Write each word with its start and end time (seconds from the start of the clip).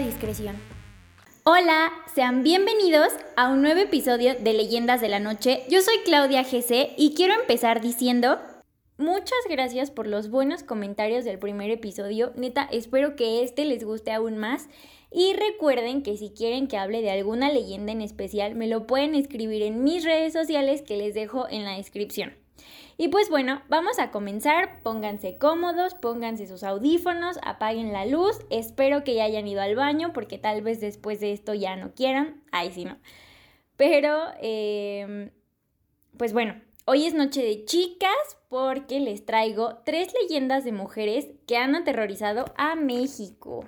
discreción. 0.00 0.56
Hola, 1.44 1.90
sean 2.14 2.42
bienvenidos 2.42 3.08
a 3.36 3.48
un 3.48 3.62
nuevo 3.62 3.80
episodio 3.80 4.34
de 4.34 4.52
Leyendas 4.52 5.00
de 5.00 5.08
la 5.08 5.18
Noche. 5.18 5.62
Yo 5.70 5.80
soy 5.80 5.96
Claudia 6.04 6.42
GC 6.42 6.94
y 6.96 7.14
quiero 7.14 7.34
empezar 7.34 7.80
diciendo 7.80 8.38
muchas 8.98 9.38
gracias 9.48 9.90
por 9.90 10.06
los 10.06 10.30
buenos 10.30 10.62
comentarios 10.62 11.24
del 11.24 11.38
primer 11.38 11.70
episodio. 11.70 12.32
Neta, 12.36 12.68
espero 12.70 13.16
que 13.16 13.42
este 13.42 13.64
les 13.64 13.84
guste 13.84 14.12
aún 14.12 14.36
más. 14.36 14.68
Y 15.10 15.32
recuerden 15.32 16.02
que 16.02 16.16
si 16.16 16.30
quieren 16.30 16.68
que 16.68 16.76
hable 16.76 17.00
de 17.00 17.10
alguna 17.10 17.50
leyenda 17.50 17.92
en 17.92 18.02
especial, 18.02 18.54
me 18.54 18.66
lo 18.66 18.86
pueden 18.86 19.14
escribir 19.14 19.62
en 19.62 19.82
mis 19.82 20.04
redes 20.04 20.34
sociales 20.34 20.82
que 20.82 20.98
les 20.98 21.14
dejo 21.14 21.48
en 21.48 21.64
la 21.64 21.76
descripción. 21.76 22.34
Y 23.00 23.08
pues 23.08 23.30
bueno, 23.30 23.62
vamos 23.68 24.00
a 24.00 24.10
comenzar. 24.10 24.82
Pónganse 24.82 25.38
cómodos, 25.38 25.94
pónganse 25.94 26.48
sus 26.48 26.64
audífonos, 26.64 27.38
apaguen 27.44 27.92
la 27.92 28.04
luz. 28.04 28.40
Espero 28.50 29.04
que 29.04 29.14
ya 29.14 29.22
hayan 29.22 29.46
ido 29.46 29.62
al 29.62 29.76
baño 29.76 30.12
porque 30.12 30.36
tal 30.36 30.62
vez 30.62 30.80
después 30.80 31.20
de 31.20 31.32
esto 31.32 31.54
ya 31.54 31.76
no 31.76 31.94
quieran. 31.94 32.42
Ay, 32.50 32.72
sí, 32.72 32.84
no. 32.84 32.98
Pero, 33.76 34.18
em, 34.40 35.30
pues 36.16 36.32
bueno, 36.32 36.60
hoy 36.86 37.06
es 37.06 37.14
noche 37.14 37.40
de 37.40 37.64
chicas 37.64 38.10
porque 38.48 38.98
les 38.98 39.24
traigo 39.24 39.76
tres 39.84 40.12
leyendas 40.20 40.64
de 40.64 40.72
mujeres 40.72 41.28
que 41.46 41.56
han 41.56 41.76
aterrorizado 41.76 42.46
a 42.56 42.74
México. 42.74 43.64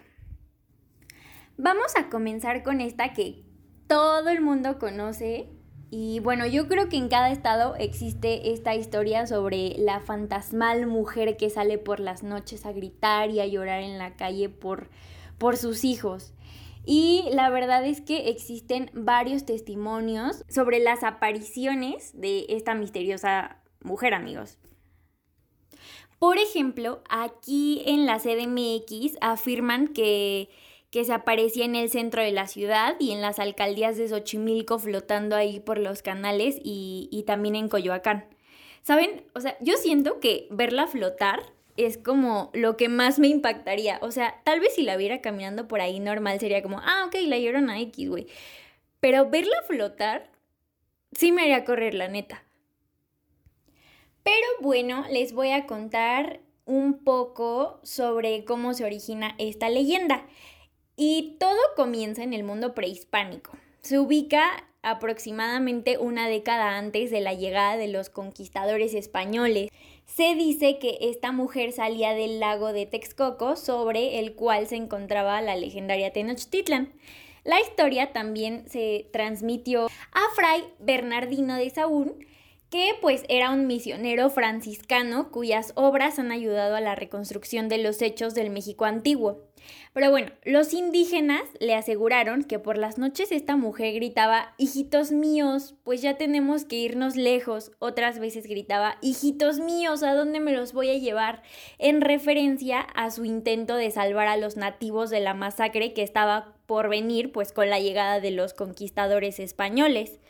Vamos 1.57 1.95
a 1.97 2.11
comenzar 2.11 2.65
con 2.65 2.81
esta 2.81 3.13
que 3.13 3.45
todo 3.87 4.29
el 4.29 4.41
mundo 4.41 4.81
conoce 4.81 5.60
y 5.91 6.21
bueno, 6.21 6.47
yo 6.47 6.69
creo 6.69 6.89
que 6.89 6.97
en 6.97 7.09
cada 7.09 7.33
estado 7.33 7.75
existe 7.77 8.53
esta 8.53 8.77
historia 8.77 9.27
sobre 9.27 9.75
la 9.77 9.99
fantasmal 9.99 10.87
mujer 10.87 11.37
que 11.37 11.51
sale 11.51 11.79
por 11.79 11.99
las 11.99 12.23
noches 12.23 12.65
a 12.65 12.73
gritar 12.73 13.31
y 13.31 13.41
a 13.41 13.47
llorar 13.47 13.83
en 13.83 13.99
la 13.99 14.15
calle 14.15 14.49
por, 14.49 14.89
por 15.37 15.57
sus 15.57 15.83
hijos. 15.85 16.33
Y 16.87 17.25
la 17.33 17.51
verdad 17.51 17.85
es 17.85 18.01
que 18.01 18.31
existen 18.31 18.91
varios 18.95 19.45
testimonios 19.45 20.45
sobre 20.49 20.79
las 20.79 21.03
apariciones 21.03 22.13
de 22.19 22.47
esta 22.51 22.75
misteriosa 22.75 23.57
mujer, 23.83 24.15
amigos. 24.15 24.59
Por 26.21 26.39
ejemplo, 26.39 27.03
aquí 27.09 27.83
en 27.87 28.07
la 28.07 28.19
CDMX 28.19 29.17
afirman 29.21 29.89
que 29.89 30.51
que 30.91 31.05
se 31.05 31.13
aparecía 31.13 31.65
en 31.65 31.77
el 31.77 31.89
centro 31.89 32.23
de 32.23 32.33
la 32.33 32.47
ciudad 32.47 32.97
y 32.99 33.13
en 33.13 33.21
las 33.21 33.39
alcaldías 33.39 33.97
de 33.97 34.09
Xochimilco 34.09 34.79
flotando 34.79 35.37
ahí 35.37 35.61
por 35.61 35.79
los 35.79 36.03
canales 36.03 36.57
y, 36.63 37.25
también 37.27 37.55
en 37.55 37.69
Coyoacán. 37.69 38.27
¿Saben? 38.83 39.25
O 39.35 39.41
sea, 39.41 39.57
yo 39.61 39.77
siento 39.77 40.19
que 40.21 40.49
verla 40.51 40.87
flotar 40.87 41.43
es 41.77 41.97
como 41.97 42.51
lo 42.55 42.77
que 42.77 42.89
más 42.89 43.19
me 43.19 43.29
impactaría. 43.29 43.99
O 44.03 44.11
sea, 44.11 44.41
tal 44.45 44.59
vez 44.59 44.75
si 44.75 44.83
la 44.83 44.97
viera 44.97 45.21
caminando 45.21 45.69
por 45.69 45.81
ahí 45.81 46.01
normal 46.01 46.41
sería 46.41 46.63
como, 46.63 46.81
ah, 46.81 47.05
ok, 47.07 47.15
la 47.27 47.39
llorona 47.39 47.81
X, 47.81 48.09
güey. 48.09 48.27
Pero 48.99 49.31
verla 49.31 49.57
flotar 49.67 50.31
sí 51.13 51.31
me 51.31 51.43
haría 51.43 51.65
correr, 51.65 51.95
la 51.95 52.09
neta. 52.09 52.43
Pero 54.25 54.47
bueno, 54.61 55.05
les 55.11 55.33
voy 55.33 55.51
a 55.51 55.67
contar 55.67 56.41
un 56.65 57.05
poco 57.05 57.81
sobre 57.83 58.45
cómo 58.45 58.75
se 58.75 58.85
origina 58.85 59.35
esta 59.39 59.69
leyenda. 59.69 60.27
Y 61.03 61.37
todo 61.39 61.57
comienza 61.77 62.23
en 62.23 62.35
el 62.35 62.45
mundo 62.45 62.75
prehispánico. 62.75 63.53
Se 63.81 63.99
ubica 63.99 64.67
aproximadamente 64.83 65.97
una 65.97 66.29
década 66.29 66.77
antes 66.77 67.11
de 67.11 67.23
la 67.23 67.33
llegada 67.33 67.79
de 67.79 67.89
los 67.89 68.11
conquistadores 68.11 68.93
españoles. 68.93 69.71
Se 70.05 70.35
dice 70.35 70.79
que 70.79 70.99
esta 71.01 71.33
mujer 71.33 71.73
salía 71.73 72.13
del 72.13 72.39
lago 72.39 72.75
de 72.75 72.85
Texcoco, 72.85 73.57
sobre 73.57 74.19
el 74.19 74.35
cual 74.35 74.67
se 74.67 74.77
encontraba 74.77 75.41
la 75.41 75.57
legendaria 75.57 76.13
Tenochtitlan. 76.13 76.93
La 77.45 77.59
historia 77.63 78.13
también 78.13 78.69
se 78.69 79.09
transmitió 79.11 79.87
a 79.87 80.35
Fray 80.35 80.65
Bernardino 80.81 81.57
de 81.57 81.71
Sahagún, 81.71 82.27
que 82.69 82.93
pues 83.01 83.25
era 83.31 83.53
un 83.53 83.67
misionero 83.67 84.29
franciscano 84.29 85.31
cuyas 85.31 85.73
obras 85.77 86.19
han 86.19 86.31
ayudado 86.31 86.77
a 86.77 86.81
la 86.83 86.95
reconstrucción 86.95 87.71
de 87.71 87.79
los 87.79 88.03
hechos 88.03 88.35
del 88.35 88.51
México 88.51 88.85
antiguo. 88.85 89.50
Pero 89.93 90.11
bueno, 90.11 90.31
los 90.45 90.73
indígenas 90.73 91.43
le 91.59 91.75
aseguraron 91.75 92.45
que 92.45 92.61
por 92.61 92.79
las 92.79 92.97
noches 92.97 93.33
esta 93.33 93.57
mujer 93.57 93.95
gritaba, 93.95 94.55
hijitos 94.57 95.11
míos, 95.11 95.75
pues 95.83 96.01
ya 96.01 96.17
tenemos 96.17 96.65
que 96.65 96.77
irnos 96.77 97.17
lejos. 97.17 97.73
Otras 97.81 98.21
veces 98.21 98.47
gritaba, 98.47 98.99
hijitos 99.01 99.59
míos, 99.59 100.05
¿a 100.05 100.15
dónde 100.15 100.39
me 100.39 100.53
los 100.53 100.73
voy 100.73 100.91
a 100.91 100.99
llevar? 100.99 101.43
En 101.79 102.01
referencia 102.01 102.81
a 102.81 103.11
su 103.11 103.25
intento 103.25 103.75
de 103.75 103.91
salvar 103.91 104.29
a 104.29 104.37
los 104.37 104.57
nativos 104.57 105.11
de 105.11 105.21
la 105.21 105.35
masacre 105.35 105.93
que 105.93 106.03
estaba 106.03 106.55
por 106.67 106.89
venir, 106.89 107.33
pues 107.33 107.53
con 107.53 107.69
la 107.69 107.81
llegada 107.81 108.21
de 108.21 108.31
los 108.31 108.55
conquistadores 108.55 109.41
españoles. 109.41 110.21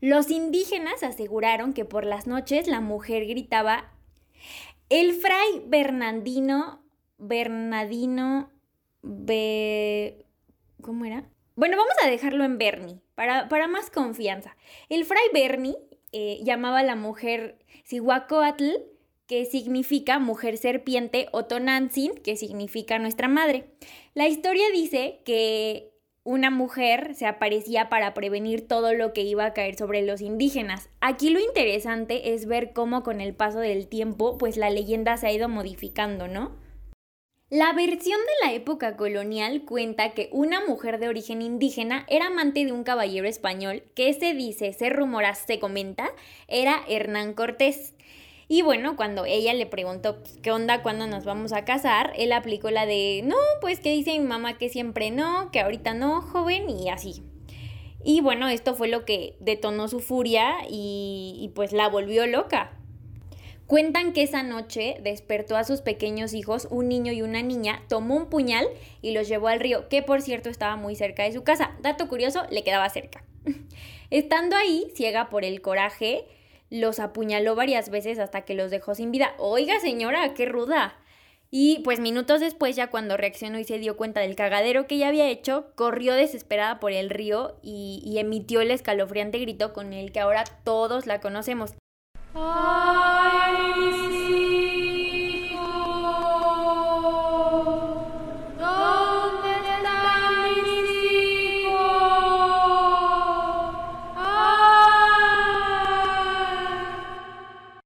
Los 0.00 0.30
indígenas 0.30 1.02
aseguraron 1.02 1.74
que 1.74 1.84
por 1.84 2.06
las 2.06 2.26
noches 2.26 2.66
la 2.66 2.80
mujer 2.80 3.26
gritaba, 3.26 3.92
el 4.88 5.12
fray 5.12 5.62
Bernardino, 5.66 6.82
Bernardino 7.18 8.51
¿Cómo 9.02 11.04
era? 11.04 11.28
Bueno, 11.54 11.76
vamos 11.76 11.94
a 12.02 12.08
dejarlo 12.08 12.44
en 12.44 12.58
Bernie, 12.58 13.00
para, 13.14 13.48
para 13.48 13.68
más 13.68 13.90
confianza. 13.90 14.56
El 14.88 15.04
fray 15.04 15.24
Bernie 15.34 15.76
eh, 16.12 16.40
llamaba 16.42 16.80
a 16.80 16.84
la 16.84 16.96
mujer 16.96 17.58
Sihuacoatl, 17.84 18.70
que 19.26 19.44
significa 19.44 20.18
mujer 20.18 20.56
serpiente, 20.56 21.28
o 21.32 21.44
Tonantzin, 21.44 22.14
que 22.14 22.36
significa 22.36 22.98
nuestra 22.98 23.28
madre. 23.28 23.66
La 24.14 24.28
historia 24.28 24.64
dice 24.72 25.20
que 25.24 25.92
una 26.24 26.50
mujer 26.50 27.14
se 27.14 27.26
aparecía 27.26 27.88
para 27.88 28.14
prevenir 28.14 28.68
todo 28.68 28.94
lo 28.94 29.12
que 29.12 29.22
iba 29.22 29.44
a 29.44 29.52
caer 29.52 29.76
sobre 29.76 30.02
los 30.02 30.20
indígenas. 30.20 30.88
Aquí 31.00 31.30
lo 31.30 31.40
interesante 31.40 32.34
es 32.34 32.46
ver 32.46 32.72
cómo 32.72 33.02
con 33.02 33.20
el 33.20 33.34
paso 33.34 33.58
del 33.58 33.88
tiempo, 33.88 34.38
pues 34.38 34.56
la 34.56 34.70
leyenda 34.70 35.16
se 35.16 35.26
ha 35.26 35.32
ido 35.32 35.48
modificando, 35.48 36.28
¿no? 36.28 36.61
La 37.52 37.74
versión 37.74 38.18
de 38.18 38.46
la 38.46 38.54
época 38.54 38.96
colonial 38.96 39.66
cuenta 39.66 40.14
que 40.14 40.30
una 40.32 40.64
mujer 40.64 40.98
de 40.98 41.08
origen 41.08 41.42
indígena 41.42 42.06
era 42.08 42.28
amante 42.28 42.64
de 42.64 42.72
un 42.72 42.82
caballero 42.82 43.28
español 43.28 43.82
que 43.94 44.10
se 44.14 44.32
dice, 44.32 44.72
se 44.72 44.88
rumora, 44.88 45.34
se 45.34 45.58
comenta, 45.58 46.08
era 46.48 46.82
Hernán 46.88 47.34
Cortés. 47.34 47.92
Y 48.48 48.62
bueno, 48.62 48.96
cuando 48.96 49.26
ella 49.26 49.52
le 49.52 49.66
preguntó, 49.66 50.20
pues, 50.20 50.38
¿qué 50.42 50.50
onda? 50.50 50.80
¿Cuándo 50.80 51.06
nos 51.06 51.26
vamos 51.26 51.52
a 51.52 51.66
casar? 51.66 52.14
Él 52.16 52.32
aplicó 52.32 52.70
la 52.70 52.86
de, 52.86 53.20
no, 53.22 53.36
pues 53.60 53.80
que 53.80 53.90
dice 53.90 54.18
mi 54.18 54.26
mamá 54.26 54.56
que 54.56 54.70
siempre 54.70 55.10
no, 55.10 55.50
que 55.50 55.60
ahorita 55.60 55.92
no, 55.92 56.22
joven, 56.22 56.70
y 56.70 56.88
así. 56.88 57.22
Y 58.02 58.22
bueno, 58.22 58.48
esto 58.48 58.74
fue 58.74 58.88
lo 58.88 59.04
que 59.04 59.36
detonó 59.40 59.88
su 59.88 60.00
furia 60.00 60.54
y 60.70 61.52
pues 61.54 61.74
la 61.74 61.90
volvió 61.90 62.26
loca. 62.26 62.78
Cuentan 63.66 64.12
que 64.12 64.22
esa 64.22 64.42
noche 64.42 64.96
despertó 65.02 65.56
a 65.56 65.64
sus 65.64 65.80
pequeños 65.80 66.34
hijos, 66.34 66.68
un 66.70 66.88
niño 66.88 67.12
y 67.12 67.22
una 67.22 67.42
niña, 67.42 67.82
tomó 67.88 68.16
un 68.16 68.26
puñal 68.28 68.66
y 69.00 69.12
los 69.12 69.28
llevó 69.28 69.48
al 69.48 69.60
río, 69.60 69.88
que 69.88 70.02
por 70.02 70.20
cierto 70.20 70.50
estaba 70.50 70.76
muy 70.76 70.96
cerca 70.96 71.22
de 71.22 71.32
su 71.32 71.42
casa. 71.42 71.72
Dato 71.80 72.08
curioso, 72.08 72.42
le 72.50 72.64
quedaba 72.64 72.88
cerca. 72.90 73.24
Estando 74.10 74.56
ahí, 74.56 74.92
ciega 74.94 75.30
por 75.30 75.44
el 75.44 75.62
coraje, 75.62 76.26
los 76.68 77.00
apuñaló 77.00 77.54
varias 77.54 77.88
veces 77.88 78.18
hasta 78.18 78.42
que 78.42 78.54
los 78.54 78.70
dejó 78.70 78.94
sin 78.94 79.10
vida. 79.10 79.34
Oiga 79.38 79.80
señora, 79.80 80.34
qué 80.34 80.46
ruda. 80.46 80.96
Y 81.50 81.80
pues 81.80 82.00
minutos 82.00 82.40
después, 82.40 82.76
ya 82.76 82.88
cuando 82.88 83.18
reaccionó 83.18 83.58
y 83.58 83.64
se 83.64 83.78
dio 83.78 83.96
cuenta 83.98 84.20
del 84.20 84.36
cagadero 84.36 84.86
que 84.86 84.94
ella 84.94 85.08
había 85.08 85.28
hecho, 85.28 85.66
corrió 85.74 86.14
desesperada 86.14 86.80
por 86.80 86.92
el 86.92 87.10
río 87.10 87.58
y, 87.62 88.02
y 88.06 88.18
emitió 88.18 88.62
el 88.62 88.70
escalofriante 88.70 89.38
grito 89.38 89.74
con 89.74 89.92
el 89.92 90.12
que 90.12 90.20
ahora 90.20 90.44
todos 90.64 91.06
la 91.06 91.20
conocemos. 91.20 91.74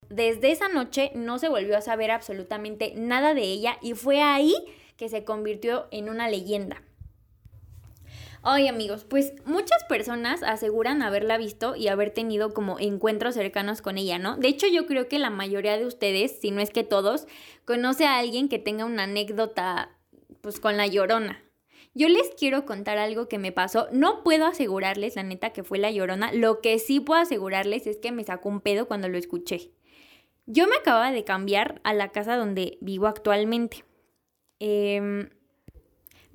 Desde 0.08 0.52
esa 0.52 0.68
noche 0.68 1.10
no 1.14 1.38
se 1.40 1.48
volvió 1.48 1.76
a 1.76 1.80
saber 1.80 2.12
absolutamente 2.12 2.92
nada 2.94 3.34
de 3.34 3.42
ella 3.42 3.78
y 3.82 3.94
fue 3.94 4.22
ahí 4.22 4.54
que 4.96 5.08
se 5.08 5.24
convirtió 5.24 5.88
en 5.90 6.08
una 6.08 6.28
leyenda. 6.28 6.82
Ay 8.48 8.68
amigos, 8.68 9.04
pues 9.04 9.32
muchas 9.44 9.82
personas 9.88 10.44
aseguran 10.44 11.02
haberla 11.02 11.36
visto 11.36 11.74
y 11.74 11.88
haber 11.88 12.10
tenido 12.10 12.54
como 12.54 12.78
encuentros 12.78 13.34
cercanos 13.34 13.82
con 13.82 13.98
ella, 13.98 14.20
¿no? 14.20 14.36
De 14.36 14.46
hecho 14.46 14.68
yo 14.68 14.86
creo 14.86 15.08
que 15.08 15.18
la 15.18 15.30
mayoría 15.30 15.76
de 15.76 15.84
ustedes, 15.84 16.38
si 16.40 16.52
no 16.52 16.60
es 16.60 16.70
que 16.70 16.84
todos, 16.84 17.26
conoce 17.64 18.06
a 18.06 18.18
alguien 18.18 18.48
que 18.48 18.60
tenga 18.60 18.84
una 18.84 19.02
anécdota 19.02 19.90
pues 20.42 20.60
con 20.60 20.76
la 20.76 20.86
llorona. 20.86 21.42
Yo 21.92 22.08
les 22.08 22.30
quiero 22.38 22.64
contar 22.66 22.98
algo 22.98 23.26
que 23.26 23.38
me 23.38 23.50
pasó. 23.50 23.88
No 23.90 24.22
puedo 24.22 24.46
asegurarles, 24.46 25.16
la 25.16 25.24
neta, 25.24 25.50
que 25.50 25.64
fue 25.64 25.78
la 25.78 25.90
llorona. 25.90 26.30
Lo 26.32 26.60
que 26.60 26.78
sí 26.78 27.00
puedo 27.00 27.20
asegurarles 27.20 27.88
es 27.88 27.96
que 27.96 28.12
me 28.12 28.22
sacó 28.22 28.48
un 28.48 28.60
pedo 28.60 28.86
cuando 28.86 29.08
lo 29.08 29.18
escuché. 29.18 29.72
Yo 30.46 30.68
me 30.68 30.76
acababa 30.76 31.10
de 31.10 31.24
cambiar 31.24 31.80
a 31.82 31.94
la 31.94 32.12
casa 32.12 32.36
donde 32.36 32.78
vivo 32.80 33.08
actualmente. 33.08 33.84
Eh, 34.60 35.30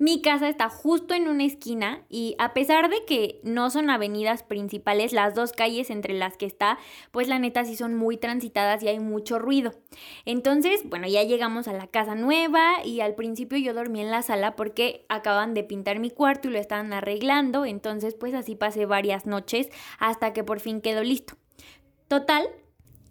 Mi 0.02 0.20
casa 0.20 0.48
está 0.48 0.68
justo 0.68 1.14
en 1.14 1.28
una 1.28 1.44
esquina 1.44 2.02
y 2.08 2.34
a 2.40 2.54
pesar 2.54 2.90
de 2.90 3.04
que 3.04 3.38
no 3.44 3.70
son 3.70 3.88
avenidas 3.88 4.42
principales, 4.42 5.12
las 5.12 5.36
dos 5.36 5.52
calles 5.52 5.90
entre 5.90 6.12
las 6.12 6.36
que 6.36 6.44
está, 6.44 6.80
pues 7.12 7.28
la 7.28 7.38
neta 7.38 7.64
sí 7.64 7.76
son 7.76 7.94
muy 7.94 8.16
transitadas 8.16 8.82
y 8.82 8.88
hay 8.88 8.98
mucho 8.98 9.38
ruido. 9.38 9.74
Entonces, 10.24 10.80
bueno, 10.86 11.06
ya 11.06 11.22
llegamos 11.22 11.68
a 11.68 11.72
la 11.72 11.86
casa 11.86 12.16
nueva 12.16 12.84
y 12.84 13.00
al 13.00 13.14
principio 13.14 13.58
yo 13.58 13.74
dormí 13.74 14.00
en 14.00 14.10
la 14.10 14.22
sala 14.22 14.56
porque 14.56 15.06
acaban 15.08 15.54
de 15.54 15.62
pintar 15.62 16.00
mi 16.00 16.10
cuarto 16.10 16.48
y 16.48 16.50
lo 16.50 16.58
estaban 16.58 16.92
arreglando, 16.92 17.64
entonces 17.64 18.16
pues 18.16 18.34
así 18.34 18.56
pasé 18.56 18.86
varias 18.86 19.24
noches 19.24 19.68
hasta 20.00 20.32
que 20.32 20.42
por 20.42 20.58
fin 20.58 20.80
quedó 20.80 21.04
listo. 21.04 21.36
Total, 22.08 22.48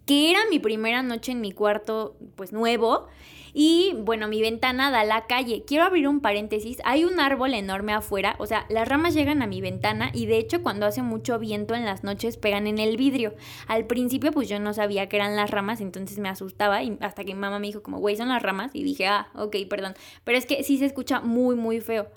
que 0.06 0.30
era 0.30 0.40
mi 0.50 0.58
primera 0.58 1.02
noche 1.02 1.32
en 1.32 1.40
mi 1.40 1.52
cuarto 1.52 2.16
pues 2.36 2.52
nuevo 2.52 3.08
y 3.54 3.94
bueno, 3.98 4.28
mi 4.28 4.40
ventana 4.40 4.90
da 4.90 5.00
a 5.00 5.04
la 5.04 5.26
calle. 5.26 5.64
Quiero 5.66 5.84
abrir 5.84 6.08
un 6.08 6.20
paréntesis. 6.20 6.78
Hay 6.84 7.04
un 7.04 7.20
árbol 7.20 7.52
enorme 7.52 7.92
afuera. 7.92 8.34
O 8.38 8.46
sea, 8.46 8.64
las 8.70 8.88
ramas 8.88 9.14
llegan 9.14 9.42
a 9.42 9.46
mi 9.46 9.60
ventana 9.60 10.10
y 10.14 10.26
de 10.26 10.38
hecho 10.38 10.62
cuando 10.62 10.86
hace 10.86 11.02
mucho 11.02 11.38
viento 11.38 11.74
en 11.74 11.84
las 11.84 12.02
noches 12.02 12.38
pegan 12.38 12.66
en 12.66 12.78
el 12.78 12.96
vidrio. 12.96 13.34
Al 13.66 13.86
principio 13.86 14.32
pues 14.32 14.48
yo 14.48 14.58
no 14.58 14.72
sabía 14.72 15.08
que 15.08 15.16
eran 15.16 15.36
las 15.36 15.50
ramas, 15.50 15.80
entonces 15.80 16.18
me 16.18 16.30
asustaba 16.30 16.82
y 16.82 16.96
hasta 17.00 17.24
que 17.24 17.34
mi 17.34 17.40
mamá 17.40 17.58
me 17.58 17.66
dijo 17.66 17.82
como, 17.82 17.98
güey, 17.98 18.16
son 18.16 18.28
las 18.28 18.42
ramas. 18.42 18.70
Y 18.74 18.84
dije, 18.84 19.06
ah, 19.06 19.28
ok, 19.34 19.56
perdón. 19.68 19.94
Pero 20.24 20.38
es 20.38 20.46
que 20.46 20.62
sí 20.64 20.78
se 20.78 20.86
escucha 20.86 21.20
muy, 21.20 21.54
muy 21.54 21.80
feo. 21.80 22.08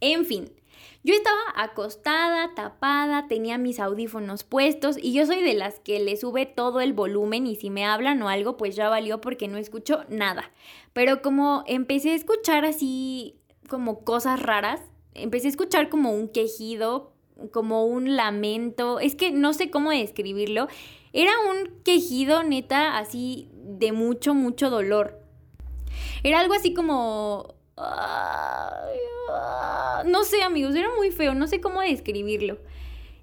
En 0.00 0.26
fin, 0.26 0.50
yo 1.02 1.14
estaba 1.14 1.40
acostada, 1.56 2.54
tapada, 2.54 3.26
tenía 3.26 3.56
mis 3.56 3.80
audífonos 3.80 4.44
puestos 4.44 4.98
y 5.00 5.12
yo 5.14 5.24
soy 5.24 5.42
de 5.42 5.54
las 5.54 5.78
que 5.78 5.98
le 5.98 6.16
sube 6.16 6.44
todo 6.44 6.80
el 6.80 6.92
volumen 6.92 7.46
y 7.46 7.56
si 7.56 7.70
me 7.70 7.86
hablan 7.86 8.20
o 8.22 8.28
algo 8.28 8.58
pues 8.58 8.76
ya 8.76 8.88
valió 8.90 9.20
porque 9.20 9.48
no 9.48 9.56
escucho 9.56 10.04
nada. 10.08 10.50
Pero 10.92 11.22
como 11.22 11.64
empecé 11.66 12.10
a 12.10 12.16
escuchar 12.16 12.66
así 12.66 13.36
como 13.68 14.04
cosas 14.04 14.42
raras, 14.42 14.82
empecé 15.14 15.46
a 15.46 15.50
escuchar 15.50 15.88
como 15.88 16.12
un 16.12 16.28
quejido, 16.28 17.12
como 17.50 17.86
un 17.86 18.16
lamento, 18.16 19.00
es 19.00 19.14
que 19.14 19.30
no 19.30 19.54
sé 19.54 19.70
cómo 19.70 19.90
describirlo. 19.90 20.68
Era 21.14 21.32
un 21.50 21.82
quejido 21.82 22.42
neta 22.42 22.98
así 22.98 23.48
de 23.54 23.92
mucho, 23.92 24.34
mucho 24.34 24.68
dolor. 24.68 25.18
Era 26.22 26.40
algo 26.40 26.52
así 26.52 26.74
como 26.74 27.54
no 30.04 30.24
sé, 30.24 30.42
amigos, 30.42 30.74
era 30.74 30.88
muy 30.96 31.10
feo, 31.10 31.34
no 31.34 31.46
sé 31.46 31.60
cómo 31.60 31.80
describirlo. 31.80 32.58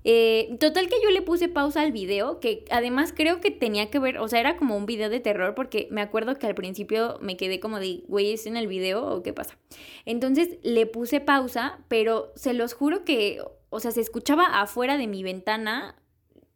Eh, 0.09 0.55
total 0.61 0.87
que 0.87 0.95
yo 1.03 1.09
le 1.09 1.21
puse 1.21 1.49
pausa 1.49 1.81
al 1.81 1.91
video, 1.91 2.39
que 2.39 2.63
además 2.71 3.13
creo 3.13 3.41
que 3.41 3.51
tenía 3.51 3.89
que 3.89 3.99
ver, 3.99 4.19
o 4.19 4.27
sea, 4.29 4.39
era 4.39 4.55
como 4.55 4.77
un 4.77 4.85
video 4.85 5.09
de 5.09 5.19
terror, 5.19 5.53
porque 5.53 5.89
me 5.91 5.99
acuerdo 6.01 6.39
que 6.39 6.47
al 6.47 6.55
principio 6.55 7.17
me 7.21 7.35
quedé 7.35 7.59
como 7.59 7.77
de, 7.79 8.05
güey, 8.07 8.31
¿es 8.31 8.45
en 8.45 8.55
el 8.55 8.67
video 8.67 9.05
o 9.05 9.21
qué 9.21 9.33
pasa? 9.33 9.57
Entonces 10.05 10.59
le 10.63 10.85
puse 10.85 11.19
pausa, 11.19 11.79
pero 11.89 12.31
se 12.35 12.53
los 12.53 12.73
juro 12.73 13.03
que, 13.03 13.41
o 13.69 13.79
sea, 13.81 13.91
se 13.91 13.99
escuchaba 13.99 14.61
afuera 14.61 14.97
de 14.97 15.07
mi 15.07 15.23
ventana 15.23 16.01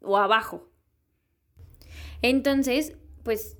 o 0.01 0.17
abajo. 0.17 0.69
Entonces, 2.21 2.95
pues 3.23 3.57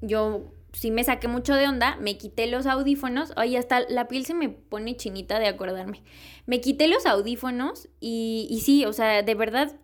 yo 0.00 0.55
sí 0.76 0.90
me 0.90 1.04
saqué 1.04 1.26
mucho 1.26 1.54
de 1.54 1.66
onda, 1.66 1.96
me 1.96 2.18
quité 2.18 2.46
los 2.46 2.66
audífonos, 2.66 3.32
ay, 3.36 3.56
hasta 3.56 3.80
la 3.88 4.08
piel 4.08 4.26
se 4.26 4.34
me 4.34 4.50
pone 4.50 4.96
chinita 4.96 5.38
de 5.38 5.46
acordarme. 5.46 6.02
Me 6.44 6.60
quité 6.60 6.86
los 6.86 7.06
audífonos 7.06 7.88
y, 7.98 8.46
y 8.50 8.60
sí, 8.60 8.84
o 8.84 8.92
sea, 8.92 9.22
de 9.22 9.34
verdad 9.34 9.74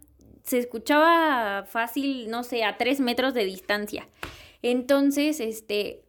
se 0.42 0.58
escuchaba 0.58 1.64
fácil, 1.64 2.28
no 2.28 2.44
sé, 2.44 2.64
a 2.64 2.76
tres 2.76 3.00
metros 3.00 3.32
de 3.32 3.44
distancia. 3.44 4.06
Entonces, 4.60 5.40
este, 5.40 6.04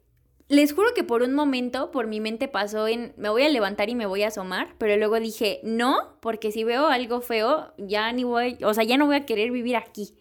les 0.48 0.74
juro 0.74 0.92
que 0.94 1.02
por 1.02 1.22
un 1.22 1.32
momento 1.32 1.90
por 1.90 2.06
mi 2.06 2.20
mente 2.20 2.46
pasó 2.46 2.86
en 2.86 3.14
me 3.16 3.30
voy 3.30 3.42
a 3.42 3.48
levantar 3.48 3.88
y 3.88 3.94
me 3.94 4.06
voy 4.06 4.22
a 4.22 4.28
asomar, 4.28 4.74
pero 4.76 4.96
luego 4.98 5.18
dije, 5.18 5.60
no, 5.62 6.18
porque 6.20 6.52
si 6.52 6.62
veo 6.62 6.88
algo 6.88 7.22
feo, 7.22 7.72
ya 7.78 8.12
ni 8.12 8.24
voy, 8.24 8.58
o 8.62 8.74
sea, 8.74 8.84
ya 8.84 8.98
no 8.98 9.06
voy 9.06 9.16
a 9.16 9.24
querer 9.24 9.50
vivir 9.50 9.76
aquí. 9.76 10.14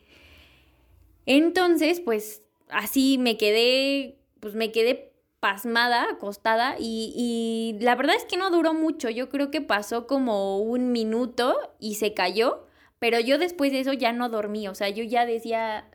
Entonces, 1.26 2.00
pues 2.00 2.44
así 2.70 3.18
me 3.18 3.38
quedé 3.38 4.23
pues 4.44 4.56
me 4.56 4.74
quedé 4.74 5.14
pasmada, 5.40 6.10
acostada 6.12 6.76
y, 6.78 7.14
y, 7.16 7.82
la 7.82 7.96
verdad 7.96 8.18
es 8.18 8.26
que 8.26 8.36
no 8.36 8.52
duró 8.52 8.74
mucho, 8.74 9.10
yo 9.10 9.30
creo 9.30 9.52
que 9.52 9.62
pasó 9.62 10.06
como 10.06 10.60
un 10.60 10.92
minuto 10.92 11.56
y 11.80 11.96
se 11.96 12.14
cayó, 12.14 12.68
pero 13.00 13.22
yo 13.22 13.38
después 13.38 13.72
de 13.72 13.80
eso 13.80 13.94
ya 13.94 14.12
no 14.12 14.28
dormí, 14.28 14.68
o 14.68 14.76
sea, 14.76 14.90
yo 14.90 15.06
ya 15.06 15.26
decía, 15.26 15.90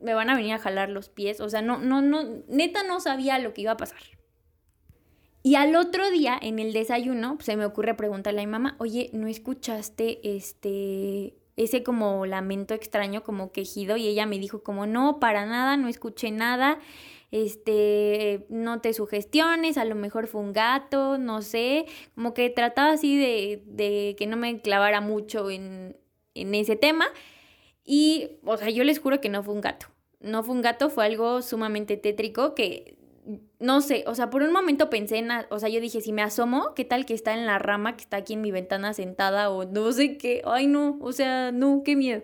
me 0.00 0.14
van 0.14 0.30
a 0.30 0.36
venir 0.36 0.54
a 0.54 0.58
jalar 0.60 0.88
los 0.88 1.08
pies, 1.08 1.40
o 1.40 1.48
sea, 1.48 1.62
no, 1.62 1.78
no, 1.78 2.00
no, 2.00 2.22
neta 2.46 2.84
no 2.84 3.00
sabía 3.00 3.40
lo 3.40 3.52
que 3.52 3.62
iba 3.62 3.72
a 3.72 3.76
pasar. 3.76 4.00
Y 5.42 5.56
al 5.56 5.74
otro 5.74 6.08
día, 6.12 6.38
en 6.40 6.60
el 6.60 6.72
desayuno, 6.72 7.38
se 7.40 7.56
me 7.56 7.64
ocurre 7.64 7.94
preguntarle 7.94 8.42
a 8.42 8.46
mi 8.46 8.52
mamá, 8.52 8.76
oye, 8.78 9.10
¿no 9.12 9.26
escuchaste 9.26 10.20
este, 10.36 11.34
ese 11.62 11.82
como 11.82 12.26
lamento 12.26 12.74
extraño, 12.74 13.22
como 13.22 13.52
quejido? 13.52 13.96
Y 13.96 14.08
ella 14.08 14.26
me 14.26 14.38
dijo 14.38 14.62
como, 14.62 14.86
no, 14.86 15.20
para 15.20 15.46
nada, 15.46 15.76
no 15.76 15.88
escuché 15.88 16.30
nada 16.30 16.78
este, 17.30 18.46
no 18.48 18.80
te 18.80 18.92
sugestiones, 18.92 19.78
a 19.78 19.84
lo 19.84 19.94
mejor 19.94 20.26
fue 20.26 20.40
un 20.40 20.52
gato, 20.52 21.18
no 21.18 21.42
sé, 21.42 21.86
como 22.14 22.34
que 22.34 22.50
trataba 22.50 22.92
así 22.92 23.18
de, 23.18 23.62
de 23.66 24.16
que 24.18 24.26
no 24.26 24.36
me 24.36 24.60
clavara 24.60 25.00
mucho 25.00 25.50
en, 25.50 25.96
en 26.34 26.54
ese 26.54 26.76
tema. 26.76 27.06
Y, 27.84 28.38
o 28.44 28.56
sea, 28.56 28.70
yo 28.70 28.84
les 28.84 28.98
juro 28.98 29.20
que 29.20 29.28
no 29.28 29.42
fue 29.42 29.54
un 29.54 29.60
gato. 29.60 29.86
No 30.20 30.42
fue 30.42 30.54
un 30.54 30.62
gato, 30.62 30.90
fue 30.90 31.06
algo 31.06 31.40
sumamente 31.42 31.96
tétrico 31.96 32.54
que, 32.54 32.98
no 33.60 33.82
sé, 33.82 34.04
o 34.06 34.14
sea, 34.14 34.30
por 34.30 34.42
un 34.42 34.52
momento 34.52 34.88
pensé 34.88 35.18
en, 35.18 35.28
o 35.50 35.58
sea, 35.58 35.68
yo 35.68 35.80
dije, 35.80 36.00
si 36.00 36.12
me 36.12 36.22
asomo, 36.22 36.74
¿qué 36.74 36.86
tal 36.86 37.04
que 37.04 37.12
está 37.14 37.34
en 37.34 37.46
la 37.46 37.58
rama 37.58 37.94
que 37.94 38.02
está 38.02 38.16
aquí 38.16 38.32
en 38.32 38.40
mi 38.40 38.50
ventana 38.50 38.94
sentada 38.94 39.50
o 39.50 39.66
no 39.66 39.92
sé 39.92 40.16
qué? 40.16 40.42
Ay, 40.46 40.66
no, 40.66 40.98
o 41.02 41.12
sea, 41.12 41.52
no, 41.52 41.82
qué 41.84 41.94
miedo. 41.94 42.22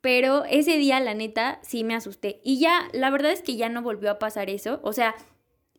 Pero 0.00 0.44
ese 0.44 0.76
día, 0.76 1.00
la 1.00 1.14
neta, 1.14 1.60
sí 1.62 1.82
me 1.84 1.94
asusté. 1.94 2.40
Y 2.44 2.58
ya, 2.58 2.88
la 2.92 3.10
verdad 3.10 3.32
es 3.32 3.40
que 3.40 3.56
ya 3.56 3.70
no 3.70 3.80
volvió 3.80 4.10
a 4.10 4.18
pasar 4.18 4.50
eso. 4.50 4.80
O 4.82 4.92
sea, 4.92 5.14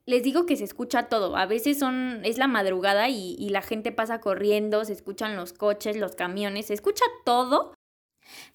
les 0.08 0.24
digo 0.24 0.48
que 0.48 0.56
se 0.56 0.64
escucha 0.64 1.10
todo. 1.10 1.36
A 1.36 1.46
veces 1.46 1.78
son, 1.78 2.22
es 2.24 2.40
la 2.40 2.48
madrugada 2.48 3.08
y, 3.10 3.36
y, 3.38 3.50
la 3.50 3.62
gente 3.62 3.92
pasa 3.92 4.22
corriendo, 4.22 4.84
se 4.84 4.94
escuchan 4.94 5.36
los 5.36 5.54
coches, 5.54 5.98
los 5.98 6.16
camiones, 6.16 6.68
se 6.68 6.74
escucha 6.74 7.06
todo. 7.24 7.75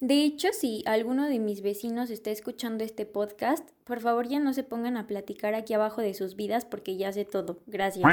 De 0.01 0.25
hecho, 0.25 0.49
si 0.53 0.83
alguno 0.87 1.29
de 1.29 1.39
mis 1.39 1.63
vecinos 1.63 2.11
está 2.11 2.31
escuchando 2.31 2.85
este 2.85 3.07
podcast, 3.07 3.69
por 3.85 4.01
favor 4.01 4.29
ya 4.29 4.41
no 4.41 4.53
se 4.53 4.63
pongan 4.63 4.97
a 4.97 5.07
platicar 5.07 5.55
aquí 5.55 5.75
abajo 5.75 6.01
de 6.01 6.15
sus 6.15 6.37
vidas 6.37 6.65
porque 6.65 6.97
ya 6.97 7.13
sé 7.13 7.25
todo. 7.25 7.59
Gracias. 7.67 8.05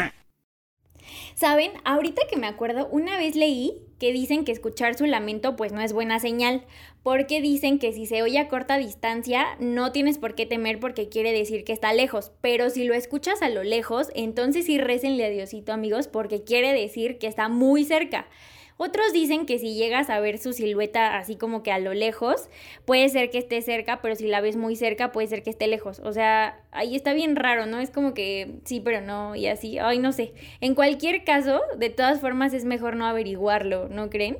Saben, 1.35 1.71
ahorita 1.83 2.23
que 2.29 2.37
me 2.37 2.47
acuerdo, 2.47 2.87
una 2.91 3.17
vez 3.17 3.35
leí 3.35 3.81
que 3.99 4.11
dicen 4.11 4.45
que 4.45 4.51
escuchar 4.51 4.97
su 4.97 5.05
lamento 5.05 5.55
pues 5.55 5.71
no 5.71 5.81
es 5.81 5.93
buena 5.93 6.19
señal, 6.19 6.65
porque 7.03 7.41
dicen 7.41 7.79
que 7.79 7.93
si 7.93 8.05
se 8.05 8.21
oye 8.21 8.39
a 8.39 8.47
corta 8.47 8.77
distancia 8.77 9.45
no 9.59 9.91
tienes 9.91 10.17
por 10.17 10.35
qué 10.35 10.45
temer 10.45 10.79
porque 10.79 11.09
quiere 11.09 11.31
decir 11.31 11.63
que 11.63 11.73
está 11.73 11.93
lejos, 11.93 12.31
pero 12.41 12.69
si 12.69 12.83
lo 12.83 12.93
escuchas 12.93 13.41
a 13.41 13.49
lo 13.49 13.63
lejos, 13.63 14.09
entonces 14.15 14.65
sí 14.65 14.77
recenle 14.77 15.25
a 15.25 15.29
Diosito 15.29 15.71
amigos 15.71 16.07
porque 16.07 16.43
quiere 16.43 16.73
decir 16.73 17.17
que 17.17 17.27
está 17.27 17.49
muy 17.49 17.85
cerca. 17.85 18.27
Otros 18.77 19.12
dicen 19.12 19.46
que 19.46 19.60
si 19.60 19.74
llegas 19.74 20.10
a 20.10 20.19
ver 20.19 20.38
su 20.38 20.53
silueta 20.53 21.17
así 21.17 21.36
como 21.36 21.63
que 21.63 21.72
a 21.72 21.79
lo 21.79 21.93
lejos, 21.93 22.50
puede 22.86 23.10
ser 23.10 23.31
que 23.31 23.39
esté 23.39 23.62
cerca, 23.62 24.01
pero 24.01 24.15
si 24.15 24.27
la 24.27 24.39
ves 24.39 24.55
muy 24.55 24.75
cerca, 24.75 25.12
puede 25.12 25.27
ser 25.27 25.43
que 25.43 25.50
esté 25.50 25.67
lejos. 25.67 26.00
O 26.00 26.13
sea, 26.13 26.62
ahí 26.72 26.96
está 26.96 27.13
bien 27.13 27.36
raro, 27.36 27.65
¿no? 27.65 27.79
Es 27.79 27.89
como 27.89 28.13
que 28.13 28.60
sí, 28.65 28.79
pero 28.79 29.01
no, 29.01 29.36
y 29.36 29.48
así, 29.48 29.79
ay, 29.79 30.00
no 30.00 30.12
sé. 30.12 30.34
En 30.62 30.75
cualquier 30.75 31.24
caso, 31.24 31.62
de 31.77 31.89
todas 31.89 32.22
formas 32.22 32.53
es 32.53 32.65
mejor 32.65 32.96
no 32.96 33.05
averiguarlo, 33.05 33.89
¿no 33.89 34.10
creen? 34.10 34.38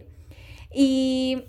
Y 0.72 1.44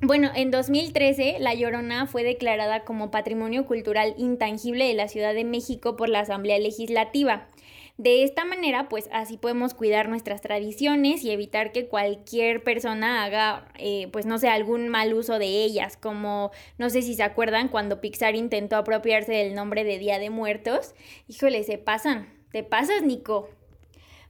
bueno, 0.00 0.30
en 0.34 0.50
2013 0.50 1.36
La 1.40 1.54
Llorona 1.54 2.06
fue 2.06 2.24
declarada 2.24 2.84
como 2.84 3.10
Patrimonio 3.10 3.64
Cultural 3.64 4.14
Intangible 4.18 4.86
de 4.86 4.94
la 4.94 5.08
Ciudad 5.08 5.34
de 5.34 5.44
México 5.44 5.96
por 5.96 6.08
la 6.08 6.20
Asamblea 6.20 6.58
Legislativa. 6.58 7.48
De 7.96 8.24
esta 8.24 8.44
manera, 8.44 8.88
pues 8.88 9.08
así 9.12 9.36
podemos 9.36 9.72
cuidar 9.72 10.08
nuestras 10.08 10.40
tradiciones 10.40 11.22
y 11.22 11.30
evitar 11.30 11.70
que 11.70 11.86
cualquier 11.86 12.64
persona 12.64 13.22
haga, 13.22 13.68
eh, 13.78 14.08
pues 14.12 14.26
no 14.26 14.36
sé, 14.38 14.48
algún 14.48 14.88
mal 14.88 15.14
uso 15.14 15.38
de 15.38 15.62
ellas, 15.62 15.96
como 15.96 16.50
no 16.76 16.90
sé 16.90 17.02
si 17.02 17.14
se 17.14 17.22
acuerdan 17.22 17.68
cuando 17.68 18.00
Pixar 18.00 18.34
intentó 18.34 18.74
apropiarse 18.76 19.32
del 19.32 19.54
nombre 19.54 19.84
de 19.84 20.00
Día 20.00 20.18
de 20.18 20.30
Muertos. 20.30 20.94
Híjole, 21.28 21.62
se 21.62 21.78
pasan, 21.78 22.28
te 22.50 22.64
pasas, 22.64 23.02
Nico. 23.02 23.48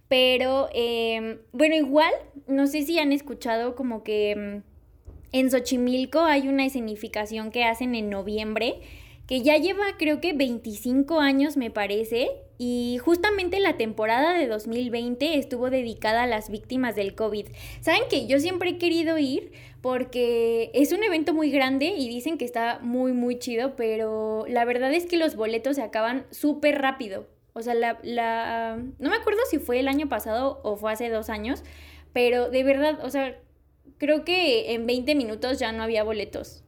Pero, 0.08 0.68
em, 0.74 1.38
bueno, 1.52 1.74
igual, 1.74 2.12
no 2.46 2.66
sé 2.66 2.82
si 2.82 2.98
han 2.98 3.12
escuchado 3.12 3.74
como 3.74 4.02
que 4.02 4.32
em, 4.32 4.62
en 5.32 5.50
Xochimilco 5.50 6.20
hay 6.20 6.48
una 6.48 6.66
escenificación 6.66 7.50
que 7.50 7.64
hacen 7.64 7.94
en 7.94 8.10
noviembre 8.10 8.82
que 9.26 9.42
ya 9.42 9.56
lleva 9.56 9.84
creo 9.98 10.20
que 10.20 10.32
25 10.32 11.20
años 11.20 11.56
me 11.56 11.70
parece 11.70 12.30
y 12.58 12.98
justamente 13.02 13.58
la 13.58 13.76
temporada 13.76 14.34
de 14.34 14.46
2020 14.46 15.38
estuvo 15.38 15.70
dedicada 15.70 16.22
a 16.22 16.26
las 16.26 16.50
víctimas 16.50 16.94
del 16.94 17.14
COVID. 17.14 17.46
Saben 17.80 18.02
que 18.08 18.26
yo 18.26 18.38
siempre 18.38 18.70
he 18.70 18.78
querido 18.78 19.18
ir 19.18 19.52
porque 19.80 20.70
es 20.74 20.92
un 20.92 21.02
evento 21.02 21.34
muy 21.34 21.50
grande 21.50 21.86
y 21.86 22.08
dicen 22.08 22.38
que 22.38 22.44
está 22.44 22.78
muy 22.80 23.12
muy 23.12 23.38
chido, 23.38 23.76
pero 23.76 24.44
la 24.48 24.64
verdad 24.64 24.92
es 24.92 25.06
que 25.06 25.16
los 25.16 25.36
boletos 25.36 25.76
se 25.76 25.82
acaban 25.82 26.26
súper 26.30 26.80
rápido. 26.80 27.26
O 27.54 27.62
sea, 27.62 27.74
la, 27.74 27.98
la... 28.02 28.76
No 28.98 29.10
me 29.10 29.16
acuerdo 29.16 29.40
si 29.48 29.58
fue 29.58 29.78
el 29.78 29.88
año 29.88 30.08
pasado 30.08 30.60
o 30.64 30.76
fue 30.76 30.92
hace 30.92 31.08
dos 31.08 31.30
años, 31.30 31.62
pero 32.12 32.50
de 32.50 32.64
verdad, 32.64 32.98
o 33.04 33.10
sea, 33.10 33.38
creo 33.98 34.24
que 34.24 34.74
en 34.74 34.86
20 34.86 35.14
minutos 35.14 35.58
ya 35.58 35.70
no 35.72 35.82
había 35.82 36.02
boletos. 36.02 36.63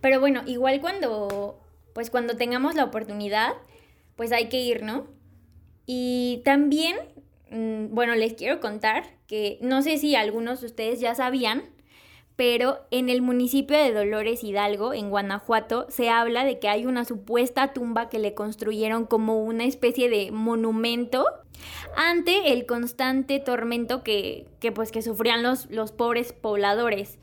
Pero 0.00 0.20
bueno, 0.20 0.42
igual 0.46 0.80
cuando, 0.80 1.60
pues 1.94 2.10
cuando 2.10 2.36
tengamos 2.36 2.74
la 2.74 2.84
oportunidad, 2.84 3.54
pues 4.16 4.32
hay 4.32 4.48
que 4.48 4.60
ir, 4.60 4.82
¿no? 4.82 5.06
Y 5.86 6.42
también, 6.44 6.96
mm, 7.50 7.94
bueno, 7.94 8.14
les 8.14 8.34
quiero 8.34 8.60
contar 8.60 9.04
que 9.26 9.58
no 9.60 9.82
sé 9.82 9.98
si 9.98 10.16
algunos 10.16 10.60
de 10.60 10.66
ustedes 10.66 11.00
ya 11.00 11.14
sabían, 11.14 11.64
pero 12.34 12.80
en 12.90 13.08
el 13.08 13.22
municipio 13.22 13.78
de 13.78 13.92
Dolores 13.92 14.44
Hidalgo, 14.44 14.92
en 14.92 15.08
Guanajuato, 15.08 15.86
se 15.88 16.10
habla 16.10 16.44
de 16.44 16.58
que 16.58 16.68
hay 16.68 16.84
una 16.84 17.06
supuesta 17.06 17.72
tumba 17.72 18.10
que 18.10 18.18
le 18.18 18.34
construyeron 18.34 19.06
como 19.06 19.42
una 19.42 19.64
especie 19.64 20.10
de 20.10 20.30
monumento 20.32 21.24
ante 21.96 22.52
el 22.52 22.66
constante 22.66 23.40
tormento 23.40 24.02
que, 24.02 24.46
que 24.60 24.70
pues, 24.70 24.92
que 24.92 25.00
sufrían 25.00 25.42
los, 25.42 25.70
los 25.70 25.92
pobres 25.92 26.34
pobladores. 26.34 27.18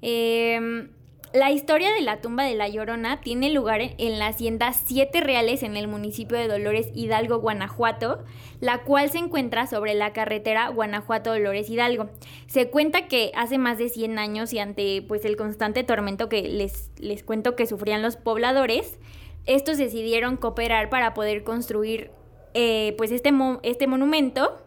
Eh, 0.00 0.88
la 1.34 1.50
historia 1.50 1.92
de 1.92 2.00
la 2.00 2.20
tumba 2.20 2.44
de 2.44 2.54
la 2.54 2.68
Llorona 2.68 3.20
tiene 3.20 3.50
lugar 3.50 3.80
en 3.80 4.18
la 4.20 4.28
hacienda 4.28 4.72
Siete 4.72 5.20
Reales 5.20 5.64
en 5.64 5.76
el 5.76 5.88
municipio 5.88 6.38
de 6.38 6.46
Dolores 6.46 6.90
Hidalgo, 6.94 7.40
Guanajuato, 7.40 8.22
la 8.60 8.84
cual 8.84 9.10
se 9.10 9.18
encuentra 9.18 9.66
sobre 9.66 9.94
la 9.94 10.12
carretera 10.12 10.68
Guanajuato-Dolores 10.68 11.68
Hidalgo. 11.68 12.08
Se 12.46 12.70
cuenta 12.70 13.08
que 13.08 13.32
hace 13.34 13.58
más 13.58 13.78
de 13.78 13.88
100 13.88 14.16
años 14.20 14.52
y 14.52 14.60
ante 14.60 15.02
pues 15.02 15.24
el 15.24 15.36
constante 15.36 15.82
tormento 15.82 16.28
que 16.28 16.42
les, 16.42 16.92
les 16.98 17.24
cuento 17.24 17.56
que 17.56 17.66
sufrían 17.66 18.00
los 18.00 18.14
pobladores, 18.14 19.00
estos 19.44 19.76
decidieron 19.76 20.36
cooperar 20.36 20.88
para 20.88 21.14
poder 21.14 21.42
construir 21.42 22.12
eh, 22.54 22.94
pues 22.96 23.10
este, 23.10 23.32
este 23.64 23.88
monumento 23.88 24.62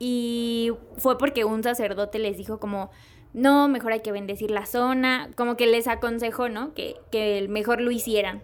y 0.00 0.72
fue 0.96 1.18
porque 1.18 1.44
un 1.44 1.62
sacerdote 1.62 2.18
les 2.18 2.36
dijo 2.36 2.58
como 2.58 2.90
no, 3.32 3.68
mejor 3.68 3.92
hay 3.92 4.00
que 4.00 4.12
bendecir 4.12 4.50
la 4.50 4.66
zona, 4.66 5.30
como 5.36 5.56
que 5.56 5.66
les 5.66 5.86
aconsejó, 5.88 6.48
¿no? 6.48 6.74
Que, 6.74 6.96
que 7.10 7.46
mejor 7.48 7.80
lo 7.80 7.90
hicieran. 7.90 8.42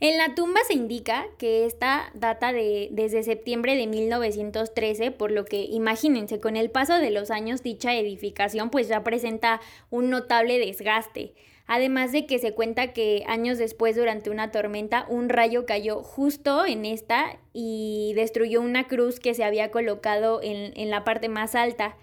En 0.00 0.16
la 0.18 0.34
tumba 0.34 0.60
se 0.66 0.74
indica 0.74 1.26
que 1.38 1.66
esta 1.66 2.10
data 2.14 2.52
de, 2.52 2.88
desde 2.92 3.22
septiembre 3.22 3.76
de 3.76 3.86
1913, 3.86 5.10
por 5.10 5.30
lo 5.30 5.44
que 5.44 5.64
imagínense, 5.64 6.40
con 6.40 6.56
el 6.56 6.70
paso 6.70 6.94
de 6.94 7.10
los 7.10 7.30
años 7.30 7.62
dicha 7.62 7.94
edificación 7.94 8.70
pues 8.70 8.88
ya 8.88 9.02
presenta 9.02 9.60
un 9.90 10.10
notable 10.10 10.58
desgaste. 10.58 11.34
Además 11.68 12.12
de 12.12 12.26
que 12.26 12.38
se 12.38 12.52
cuenta 12.52 12.92
que 12.92 13.24
años 13.26 13.58
después 13.58 13.96
durante 13.96 14.30
una 14.30 14.52
tormenta 14.52 15.04
un 15.08 15.28
rayo 15.28 15.66
cayó 15.66 16.02
justo 16.02 16.64
en 16.64 16.84
esta 16.84 17.38
y 17.52 18.12
destruyó 18.14 18.60
una 18.60 18.86
cruz 18.86 19.18
que 19.18 19.34
se 19.34 19.42
había 19.42 19.72
colocado 19.72 20.40
en, 20.42 20.72
en 20.76 20.90
la 20.90 21.02
parte 21.02 21.28
más 21.28 21.56
alta. 21.56 21.96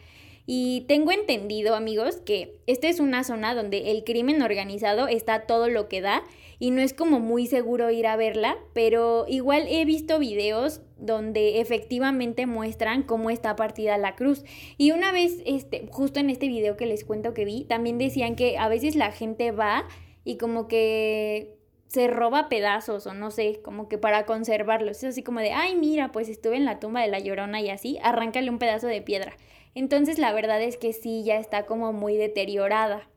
Y 0.46 0.82
tengo 0.88 1.12
entendido, 1.12 1.76
amigos, 1.76 2.18
que 2.18 2.58
esta 2.68 2.90
es 2.90 3.00
una 3.00 3.24
zona 3.24 3.56
donde 3.56 3.92
el 3.92 4.04
crimen 4.04 4.42
organizado 4.42 5.08
está 5.08 5.46
todo 5.46 5.70
lo 5.70 5.88
que 5.88 6.02
da 6.02 6.24
y 6.60 6.72
no 6.72 6.82
es 6.82 6.94
como 6.94 7.20
muy 7.20 7.48
seguro 7.48 7.92
ir 7.92 8.08
a 8.08 8.16
verla, 8.16 8.58
pero 8.74 9.26
igual 9.28 9.66
he 9.70 9.86
visto 9.86 10.20
videos 10.20 10.82
donde 10.98 11.60
efectivamente 11.62 12.46
muestran 12.46 13.04
cómo 13.04 13.30
está 13.30 13.56
partida 13.56 13.98
la 13.98 14.16
cruz. 14.16 14.44
Y 14.78 14.92
una 14.92 15.12
vez, 15.12 15.42
este, 15.46 15.88
justo 15.92 16.20
en 16.20 16.30
este 16.30 16.48
video 16.48 16.78
que 16.78 16.86
les 16.86 17.06
cuento 17.06 17.34
que 17.34 17.46
vi, 17.46 17.64
también 17.64 17.98
decían 17.98 18.36
que 18.36 18.58
a 18.58 18.68
veces 18.68 18.96
la 18.96 19.12
gente 19.12 19.52
va 19.52 19.88
y 20.26 20.38
como 20.38 20.68
que 20.68 21.58
se 21.88 22.08
roba 22.08 22.50
pedazos 22.50 23.06
o 23.08 23.14
no 23.14 23.30
sé, 23.30 23.62
como 23.62 23.88
que 23.88 23.98
para 23.98 24.26
conservarlos. 24.26 24.98
Es 24.98 25.04
así 25.04 25.24
como 25.24 25.40
de, 25.40 25.52
ay, 25.52 25.76
mira, 25.76 26.12
pues 26.12 26.28
estuve 26.28 26.58
en 26.58 26.66
la 26.66 26.80
tumba 26.80 27.02
de 27.02 27.08
la 27.08 27.20
llorona 27.20 27.62
y 27.62 27.70
así, 27.70 28.00
arráncale 28.02 28.50
un 28.50 28.58
pedazo 28.58 28.88
de 28.88 29.02
piedra. 29.02 29.38
Entonces 29.76 30.20
la 30.20 30.34
verdad 30.34 30.62
es 30.62 30.78
que 30.78 30.94
sí, 30.94 31.24
ya 31.24 31.38
está 31.38 31.66
como 31.66 31.94
muy 31.94 32.16
deteriorada. 32.16 33.10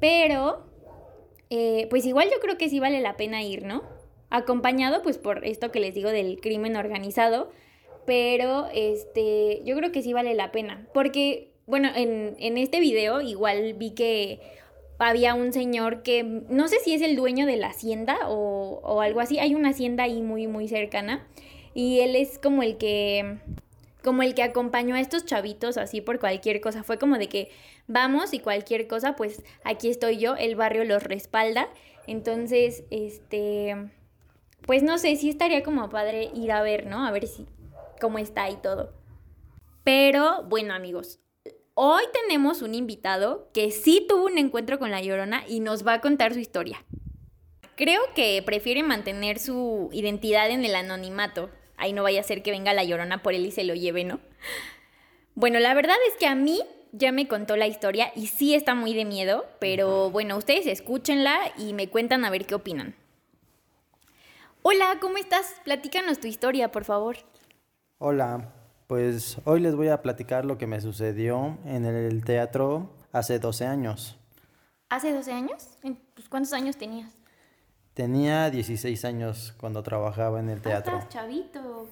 Pero, 0.00 0.66
eh, 1.50 1.86
pues 1.90 2.04
igual 2.06 2.28
yo 2.32 2.40
creo 2.40 2.58
que 2.58 2.68
sí 2.68 2.80
vale 2.80 3.00
la 3.00 3.16
pena 3.16 3.42
ir, 3.42 3.64
¿no? 3.64 3.82
Acompañado 4.30 5.02
pues 5.02 5.18
por 5.18 5.44
esto 5.44 5.70
que 5.70 5.80
les 5.80 5.94
digo 5.94 6.10
del 6.10 6.40
crimen 6.40 6.76
organizado. 6.76 7.50
Pero, 8.04 8.66
este, 8.74 9.62
yo 9.64 9.76
creo 9.76 9.92
que 9.92 10.02
sí 10.02 10.12
vale 10.12 10.34
la 10.34 10.50
pena. 10.50 10.88
Porque, 10.92 11.52
bueno, 11.66 11.88
en, 11.94 12.34
en 12.38 12.58
este 12.58 12.80
video 12.80 13.20
igual 13.20 13.74
vi 13.74 13.92
que 13.92 14.40
había 14.98 15.34
un 15.34 15.52
señor 15.52 16.02
que 16.02 16.22
no 16.22 16.68
sé 16.68 16.76
si 16.80 16.94
es 16.94 17.02
el 17.02 17.16
dueño 17.16 17.46
de 17.46 17.56
la 17.56 17.68
hacienda 17.68 18.16
o, 18.28 18.80
o, 18.82 19.00
algo 19.00 19.20
así. 19.20 19.38
Hay 19.38 19.54
una 19.54 19.70
hacienda 19.70 20.04
ahí 20.04 20.22
muy, 20.22 20.46
muy 20.46 20.68
cercana. 20.68 21.26
Y 21.74 22.00
él 22.00 22.16
es 22.16 22.38
como 22.38 22.62
el 22.62 22.76
que 22.76 23.38
como 24.02 24.22
el 24.22 24.34
que 24.34 24.42
acompañó 24.42 24.94
a 24.94 25.00
estos 25.00 25.24
chavitos 25.24 25.76
así 25.76 26.00
por 26.00 26.18
cualquier 26.20 26.60
cosa. 26.60 26.82
Fue 26.82 26.98
como 26.98 27.18
de 27.18 27.28
que 27.28 27.50
vamos 27.86 28.34
y 28.34 28.40
cualquier 28.40 28.86
cosa, 28.86 29.16
pues 29.16 29.42
aquí 29.64 29.88
estoy 29.88 30.18
yo, 30.18 30.36
el 30.36 30.56
barrio 30.56 30.84
los 30.84 31.02
respalda. 31.02 31.68
Entonces, 32.06 32.84
este, 32.90 33.90
pues 34.66 34.82
no 34.82 34.98
sé, 34.98 35.16
sí 35.16 35.28
estaría 35.28 35.62
como 35.62 35.88
padre 35.88 36.30
ir 36.34 36.52
a 36.52 36.62
ver, 36.62 36.86
¿no? 36.86 37.06
A 37.06 37.10
ver 37.10 37.26
si, 37.26 37.46
cómo 38.00 38.18
está 38.18 38.50
y 38.50 38.56
todo. 38.56 38.92
Pero 39.84 40.44
bueno, 40.44 40.74
amigos, 40.74 41.20
hoy 41.74 42.02
tenemos 42.12 42.62
un 42.62 42.74
invitado 42.74 43.48
que 43.52 43.70
sí 43.70 44.04
tuvo 44.08 44.26
un 44.26 44.38
encuentro 44.38 44.78
con 44.78 44.90
la 44.90 45.02
Llorona 45.02 45.44
y 45.48 45.60
nos 45.60 45.86
va 45.86 45.94
a 45.94 46.00
contar 46.00 46.34
su 46.34 46.40
historia. 46.40 46.84
Creo 47.76 48.02
que 48.14 48.42
prefiere 48.44 48.82
mantener 48.82 49.38
su 49.38 49.88
identidad 49.92 50.50
en 50.50 50.64
el 50.64 50.74
anonimato, 50.74 51.50
ahí 51.76 51.92
no 51.92 52.02
vaya 52.02 52.20
a 52.20 52.24
ser 52.24 52.42
que 52.42 52.50
venga 52.50 52.72
la 52.74 52.84
llorona 52.84 53.22
por 53.22 53.34
él 53.34 53.46
y 53.46 53.50
se 53.50 53.64
lo 53.64 53.74
lleve, 53.74 54.04
¿no? 54.04 54.20
Bueno, 55.34 55.58
la 55.60 55.74
verdad 55.74 55.96
es 56.08 56.16
que 56.18 56.26
a 56.26 56.34
mí 56.34 56.60
ya 56.92 57.10
me 57.10 57.26
contó 57.26 57.56
la 57.56 57.66
historia 57.66 58.12
y 58.14 58.26
sí 58.26 58.54
está 58.54 58.74
muy 58.74 58.94
de 58.94 59.04
miedo, 59.04 59.46
pero 59.58 60.10
bueno, 60.10 60.36
ustedes 60.36 60.66
escúchenla 60.66 61.38
y 61.56 61.72
me 61.72 61.88
cuentan 61.88 62.24
a 62.24 62.30
ver 62.30 62.46
qué 62.46 62.54
opinan. 62.54 62.94
Hola, 64.62 64.98
¿cómo 65.00 65.16
estás? 65.16 65.54
Platícanos 65.64 66.20
tu 66.20 66.28
historia, 66.28 66.70
por 66.70 66.84
favor. 66.84 67.16
Hola, 67.98 68.52
pues 68.86 69.38
hoy 69.44 69.60
les 69.60 69.74
voy 69.74 69.88
a 69.88 70.02
platicar 70.02 70.44
lo 70.44 70.58
que 70.58 70.66
me 70.66 70.80
sucedió 70.80 71.58
en 71.64 71.84
el 71.86 72.24
teatro 72.24 72.90
hace 73.10 73.38
12 73.38 73.66
años. 73.66 74.18
¿Hace 74.88 75.12
12 75.12 75.32
años? 75.32 75.68
Pues, 76.14 76.28
¿Cuántos 76.28 76.52
años 76.52 76.76
tenías? 76.76 77.10
Tenía 77.94 78.50
16 78.50 79.04
años 79.04 79.54
cuando 79.58 79.82
trabajaba 79.82 80.40
en 80.40 80.48
el 80.48 80.58
ah, 80.60 80.62
teatro. 80.62 80.98
estás 80.98 81.10
chavito. 81.10 81.86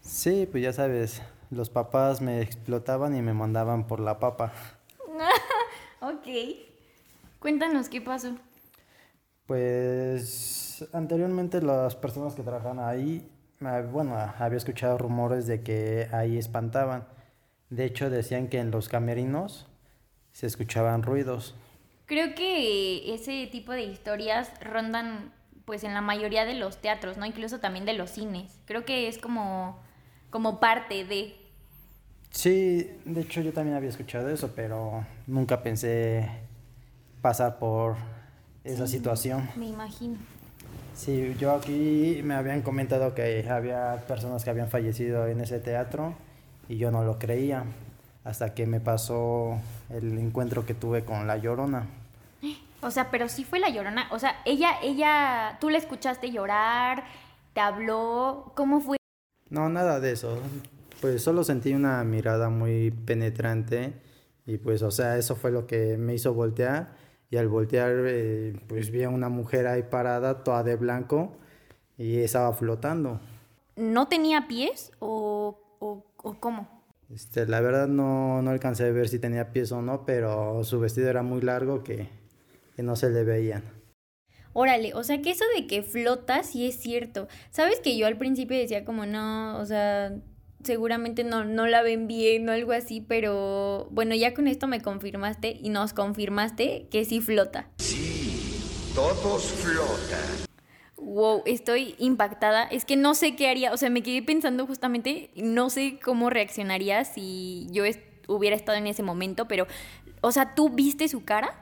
Sí, 0.00 0.48
pues 0.50 0.62
ya 0.62 0.72
sabes, 0.72 1.22
los 1.50 1.70
papás 1.70 2.20
me 2.20 2.40
explotaban 2.40 3.16
y 3.16 3.22
me 3.22 3.34
mandaban 3.34 3.86
por 3.86 3.98
la 3.98 4.20
papa. 4.20 4.52
ok. 6.00 6.26
Cuéntanos 7.40 7.88
qué 7.88 8.00
pasó. 8.00 8.36
Pues 9.46 10.86
anteriormente 10.92 11.60
las 11.60 11.96
personas 11.96 12.34
que 12.34 12.42
trabajaban 12.42 12.78
ahí, 12.78 13.28
bueno, 13.92 14.16
había 14.16 14.56
escuchado 14.56 14.98
rumores 14.98 15.46
de 15.46 15.62
que 15.62 16.08
ahí 16.12 16.38
espantaban. 16.38 17.06
De 17.70 17.84
hecho, 17.84 18.08
decían 18.08 18.48
que 18.48 18.58
en 18.58 18.70
los 18.70 18.88
camerinos 18.88 19.66
se 20.32 20.46
escuchaban 20.46 21.02
ruidos. 21.02 21.56
Creo 22.12 22.34
que 22.34 23.14
ese 23.14 23.46
tipo 23.46 23.72
de 23.72 23.84
historias 23.84 24.50
rondan 24.60 25.32
pues 25.64 25.82
en 25.82 25.94
la 25.94 26.02
mayoría 26.02 26.44
de 26.44 26.52
los 26.52 26.76
teatros, 26.76 27.16
¿no? 27.16 27.24
Incluso 27.24 27.58
también 27.58 27.86
de 27.86 27.94
los 27.94 28.10
cines. 28.10 28.52
Creo 28.66 28.84
que 28.84 29.08
es 29.08 29.16
como, 29.16 29.78
como 30.28 30.60
parte 30.60 31.06
de... 31.06 31.34
Sí, 32.30 32.90
de 33.06 33.22
hecho 33.22 33.40
yo 33.40 33.54
también 33.54 33.78
había 33.78 33.88
escuchado 33.88 34.28
eso, 34.28 34.52
pero 34.54 35.06
nunca 35.26 35.62
pensé 35.62 36.28
pasar 37.22 37.58
por 37.58 37.96
esa 38.62 38.86
situación. 38.86 39.48
Me 39.56 39.68
imagino. 39.68 40.18
Sí, 40.94 41.34
yo 41.40 41.52
aquí 41.52 42.20
me 42.22 42.34
habían 42.34 42.60
comentado 42.60 43.14
que 43.14 43.48
había 43.48 44.04
personas 44.06 44.44
que 44.44 44.50
habían 44.50 44.68
fallecido 44.68 45.28
en 45.28 45.40
ese 45.40 45.60
teatro 45.60 46.14
y 46.68 46.76
yo 46.76 46.90
no 46.90 47.04
lo 47.04 47.18
creía 47.18 47.64
hasta 48.22 48.52
que 48.52 48.66
me 48.66 48.80
pasó 48.80 49.58
el 49.88 50.18
encuentro 50.18 50.66
que 50.66 50.74
tuve 50.74 51.06
con 51.06 51.26
la 51.26 51.38
Llorona. 51.38 52.01
O 52.82 52.90
sea, 52.90 53.10
pero 53.10 53.28
sí 53.28 53.44
fue 53.44 53.60
la 53.60 53.70
llorona. 53.70 54.08
O 54.10 54.18
sea, 54.18 54.42
ella, 54.44 54.72
ella, 54.82 55.56
tú 55.60 55.70
la 55.70 55.78
escuchaste 55.78 56.30
llorar, 56.32 57.04
te 57.54 57.60
habló, 57.60 58.52
¿cómo 58.56 58.80
fue? 58.80 58.96
No, 59.48 59.68
nada 59.68 60.00
de 60.00 60.12
eso. 60.12 60.38
Pues 61.00 61.22
solo 61.22 61.44
sentí 61.44 61.74
una 61.74 62.02
mirada 62.04 62.48
muy 62.48 62.90
penetrante 62.90 63.94
y 64.46 64.58
pues, 64.58 64.82
o 64.82 64.90
sea, 64.90 65.16
eso 65.16 65.36
fue 65.36 65.52
lo 65.52 65.66
que 65.66 65.96
me 65.96 66.14
hizo 66.14 66.34
voltear. 66.34 66.96
Y 67.30 67.36
al 67.38 67.48
voltear, 67.48 67.92
eh, 68.06 68.60
pues 68.66 68.90
vi 68.90 69.04
a 69.04 69.08
una 69.08 69.28
mujer 69.28 69.66
ahí 69.66 69.84
parada, 69.84 70.44
toda 70.44 70.62
de 70.62 70.76
blanco, 70.76 71.32
y 71.96 72.18
estaba 72.18 72.52
flotando. 72.52 73.20
¿No 73.76 74.06
tenía 74.08 74.48
pies 74.48 74.92
o, 74.98 75.58
o, 75.78 76.04
o 76.18 76.34
cómo? 76.40 76.68
Este, 77.10 77.46
la 77.46 77.60
verdad 77.60 77.88
no, 77.88 78.42
no 78.42 78.50
alcancé 78.50 78.86
a 78.86 78.90
ver 78.90 79.08
si 79.08 79.18
tenía 79.18 79.52
pies 79.52 79.72
o 79.72 79.80
no, 79.80 80.04
pero 80.04 80.62
su 80.64 80.78
vestido 80.78 81.08
era 81.08 81.22
muy 81.22 81.40
largo 81.40 81.82
que 81.82 82.08
que 82.76 82.82
no 82.82 82.96
se 82.96 83.10
le 83.10 83.24
veían. 83.24 83.64
Órale, 84.54 84.92
o 84.94 85.02
sea 85.02 85.22
que 85.22 85.30
eso 85.30 85.44
de 85.56 85.66
que 85.66 85.82
flota 85.82 86.42
sí 86.42 86.66
es 86.66 86.76
cierto. 86.76 87.26
Sabes 87.50 87.80
que 87.80 87.96
yo 87.96 88.06
al 88.06 88.18
principio 88.18 88.56
decía 88.58 88.84
como 88.84 89.06
no, 89.06 89.58
o 89.58 89.64
sea, 89.64 90.12
seguramente 90.62 91.24
no, 91.24 91.44
no 91.44 91.66
la 91.66 91.82
ven 91.82 92.06
bien 92.06 92.48
o 92.48 92.52
algo 92.52 92.72
así, 92.72 93.00
pero 93.00 93.88
bueno, 93.90 94.14
ya 94.14 94.34
con 94.34 94.48
esto 94.48 94.66
me 94.66 94.82
confirmaste 94.82 95.58
y 95.60 95.70
nos 95.70 95.94
confirmaste 95.94 96.88
que 96.90 97.04
sí 97.04 97.20
flota. 97.20 97.70
Sí, 97.78 98.60
todos 98.94 99.44
flotan. 99.52 100.46
Wow, 100.96 101.42
estoy 101.46 101.94
impactada. 101.98 102.64
Es 102.64 102.84
que 102.84 102.96
no 102.96 103.14
sé 103.14 103.34
qué 103.34 103.48
haría, 103.48 103.72
o 103.72 103.76
sea, 103.76 103.90
me 103.90 104.02
quedé 104.02 104.22
pensando 104.22 104.66
justamente, 104.66 105.30
no 105.34 105.70
sé 105.70 105.98
cómo 106.02 106.30
reaccionaría 106.30 107.04
si 107.04 107.66
yo 107.70 107.84
hubiera 108.28 108.54
estado 108.54 108.78
en 108.78 108.86
ese 108.86 109.02
momento, 109.02 109.48
pero, 109.48 109.66
o 110.20 110.30
sea, 110.30 110.54
¿tú 110.54 110.68
viste 110.68 111.08
su 111.08 111.24
cara? 111.24 111.61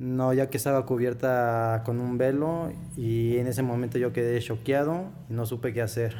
No, 0.00 0.32
ya 0.32 0.48
que 0.48 0.56
estaba 0.56 0.86
cubierta 0.86 1.82
con 1.84 2.00
un 2.00 2.16
velo 2.16 2.72
y 2.96 3.36
en 3.36 3.46
ese 3.46 3.62
momento 3.62 3.98
yo 3.98 4.14
quedé 4.14 4.40
choqueado 4.40 5.10
y 5.28 5.34
no 5.34 5.44
supe 5.44 5.74
qué 5.74 5.82
hacer. 5.82 6.16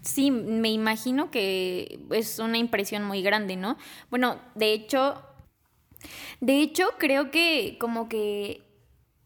Sí, 0.00 0.30
me 0.30 0.70
imagino 0.70 1.30
que 1.30 2.00
es 2.10 2.38
una 2.38 2.56
impresión 2.56 3.04
muy 3.04 3.20
grande, 3.20 3.56
¿no? 3.56 3.76
Bueno, 4.08 4.40
de 4.54 4.72
hecho, 4.72 5.22
de 6.40 6.62
hecho 6.62 6.86
creo 6.96 7.30
que 7.30 7.76
como 7.78 8.08
que 8.08 8.62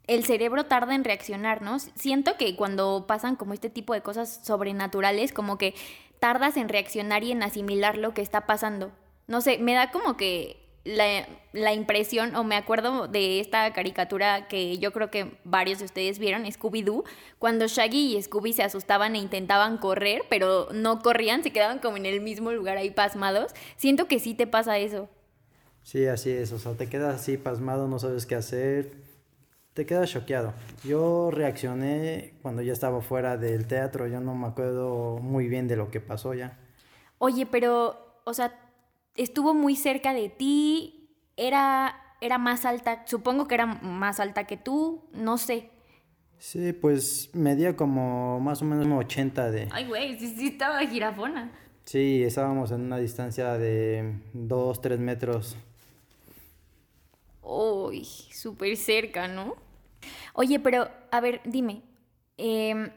el 0.08 0.24
cerebro 0.24 0.66
tarda 0.66 0.96
en 0.96 1.04
reaccionar, 1.04 1.62
¿no? 1.62 1.78
Siento 1.78 2.36
que 2.36 2.56
cuando 2.56 3.06
pasan 3.06 3.36
como 3.36 3.54
este 3.54 3.70
tipo 3.70 3.94
de 3.94 4.02
cosas 4.02 4.40
sobrenaturales, 4.42 5.32
como 5.32 5.56
que 5.56 5.76
tardas 6.18 6.56
en 6.56 6.68
reaccionar 6.68 7.22
y 7.22 7.30
en 7.30 7.44
asimilar 7.44 7.96
lo 7.96 8.12
que 8.12 8.22
está 8.22 8.44
pasando. 8.44 8.90
No 9.28 9.40
sé, 9.40 9.58
me 9.58 9.74
da 9.74 9.92
como 9.92 10.16
que 10.16 10.61
la, 10.84 11.72
impresión, 11.72 12.34
o 12.34 12.44
me 12.44 12.56
acuerdo 12.56 13.06
de 13.06 13.40
esta 13.40 13.72
caricatura 13.72 14.48
que 14.48 14.78
yo 14.78 14.92
creo 14.92 15.10
que 15.10 15.38
varios 15.44 15.78
de 15.78 15.84
ustedes 15.84 16.18
vieron, 16.18 16.44
Scooby-Doo, 16.44 17.04
cuando 17.38 17.66
Shaggy 17.68 18.16
y 18.16 18.22
Scooby 18.22 18.52
se 18.52 18.62
asustaban 18.62 19.14
e 19.14 19.18
intentaban 19.18 19.78
correr, 19.78 20.22
pero 20.28 20.68
no 20.72 21.00
corrían, 21.00 21.42
se 21.42 21.52
quedaban 21.52 21.78
como 21.78 21.96
en 21.96 22.06
el 22.06 22.20
mismo 22.20 22.52
lugar 22.52 22.76
ahí 22.78 22.90
pasmados. 22.90 23.52
Siento 23.76 24.08
que 24.08 24.18
sí 24.18 24.34
te 24.34 24.46
pasa 24.46 24.78
eso. 24.78 25.08
Sí, 25.82 26.06
así 26.06 26.30
es, 26.30 26.52
o 26.52 26.58
sea, 26.58 26.72
te 26.72 26.88
quedas 26.88 27.20
así 27.20 27.36
pasmado, 27.36 27.88
no 27.88 27.98
sabes 27.98 28.26
qué 28.26 28.36
hacer, 28.36 28.92
te 29.74 29.86
quedas 29.86 30.10
choqueado. 30.10 30.54
Yo 30.84 31.30
reaccioné 31.32 32.34
cuando 32.42 32.62
ya 32.62 32.72
estaba 32.72 33.00
fuera 33.02 33.36
del 33.36 33.66
teatro, 33.66 34.06
yo 34.06 34.20
no 34.20 34.34
me 34.34 34.46
acuerdo 34.46 35.18
muy 35.18 35.48
bien 35.48 35.68
de 35.68 35.76
lo 35.76 35.90
que 35.90 36.00
pasó 36.00 36.34
ya. 36.34 36.58
Oye, 37.18 37.46
pero, 37.46 38.20
o 38.24 38.34
sea, 38.34 38.61
estuvo 39.16 39.54
muy 39.54 39.76
cerca 39.76 40.14
de 40.14 40.28
ti, 40.28 41.10
era, 41.36 41.96
era 42.20 42.38
más 42.38 42.64
alta, 42.64 43.04
supongo 43.06 43.48
que 43.48 43.54
era 43.54 43.66
más 43.66 44.20
alta 44.20 44.44
que 44.46 44.56
tú, 44.56 45.08
no 45.12 45.38
sé. 45.38 45.70
Sí, 46.38 46.72
pues 46.72 47.30
medía 47.34 47.76
como 47.76 48.40
más 48.40 48.62
o 48.62 48.64
menos 48.64 48.86
80 48.86 49.50
de... 49.50 49.68
Ay, 49.70 49.86
güey, 49.86 50.18
sí, 50.18 50.34
sí 50.36 50.48
estaba 50.48 50.80
girafona. 50.80 51.52
Sí, 51.84 52.22
estábamos 52.24 52.70
en 52.72 52.80
una 52.82 52.98
distancia 52.98 53.58
de 53.58 54.18
2, 54.32 54.80
3 54.80 54.98
metros. 54.98 55.56
Uy, 57.42 58.04
súper 58.04 58.76
cerca, 58.76 59.28
¿no? 59.28 59.56
Oye, 60.32 60.58
pero, 60.58 60.88
a 61.10 61.20
ver, 61.20 61.40
dime, 61.44 61.82
em, 62.36 62.90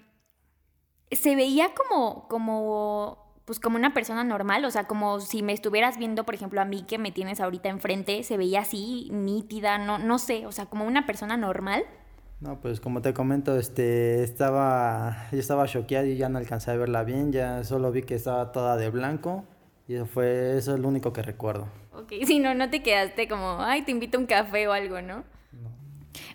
¿se 1.11 1.35
veía 1.35 1.73
como, 1.73 2.27
como 2.27 3.24
pues 3.45 3.59
como 3.59 3.77
una 3.77 3.93
persona 3.93 4.23
normal, 4.23 4.65
o 4.65 4.71
sea, 4.71 4.85
como 4.85 5.19
si 5.19 5.43
me 5.43 5.53
estuvieras 5.53 5.97
viendo, 5.97 6.23
por 6.23 6.33
ejemplo, 6.33 6.59
a 6.61 6.65
mí 6.65 6.83
que 6.83 6.97
me 6.97 7.11
tienes 7.11 7.39
ahorita 7.39 7.69
enfrente, 7.69 8.23
se 8.23 8.37
veía 8.37 8.61
así, 8.61 9.09
nítida, 9.11 9.77
no, 9.77 9.99
no 9.99 10.17
sé, 10.17 10.47
o 10.47 10.51
sea, 10.51 10.65
como 10.65 10.85
una 10.85 11.05
persona 11.05 11.37
normal. 11.37 11.83
No, 12.41 12.59
pues 12.59 12.81
como 12.81 13.01
te 13.01 13.13
comento, 13.13 13.57
este, 13.57 14.23
estaba, 14.23 15.27
yo 15.31 15.37
estaba 15.39 15.67
choqueado 15.67 16.07
y 16.07 16.17
ya 16.17 16.27
no 16.27 16.39
alcancé 16.39 16.71
a 16.71 16.75
verla 16.75 17.03
bien, 17.03 17.31
ya 17.31 17.63
solo 17.63 17.91
vi 17.91 18.01
que 18.01 18.15
estaba 18.15 18.51
toda 18.51 18.77
de 18.77 18.89
blanco 18.89 19.45
y 19.87 19.93
eso 19.93 20.07
fue, 20.07 20.57
eso 20.57 20.73
es 20.73 20.79
lo 20.79 20.87
único 20.87 21.13
que 21.13 21.21
recuerdo. 21.21 21.67
Ok, 21.93 22.13
si 22.25 22.39
no, 22.39 22.55
no 22.55 22.69
te 22.71 22.81
quedaste 22.81 23.27
como, 23.27 23.57
ay, 23.59 23.83
te 23.83 23.91
invito 23.91 24.17
a 24.17 24.21
un 24.21 24.27
café 24.27 24.67
o 24.67 24.73
algo, 24.73 25.01
¿no? 25.01 25.17
No. 25.51 25.69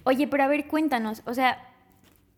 Oye, 0.04 0.28
pero 0.28 0.44
a 0.44 0.48
ver, 0.48 0.68
cuéntanos, 0.68 1.22
o 1.26 1.34
sea, 1.34 1.69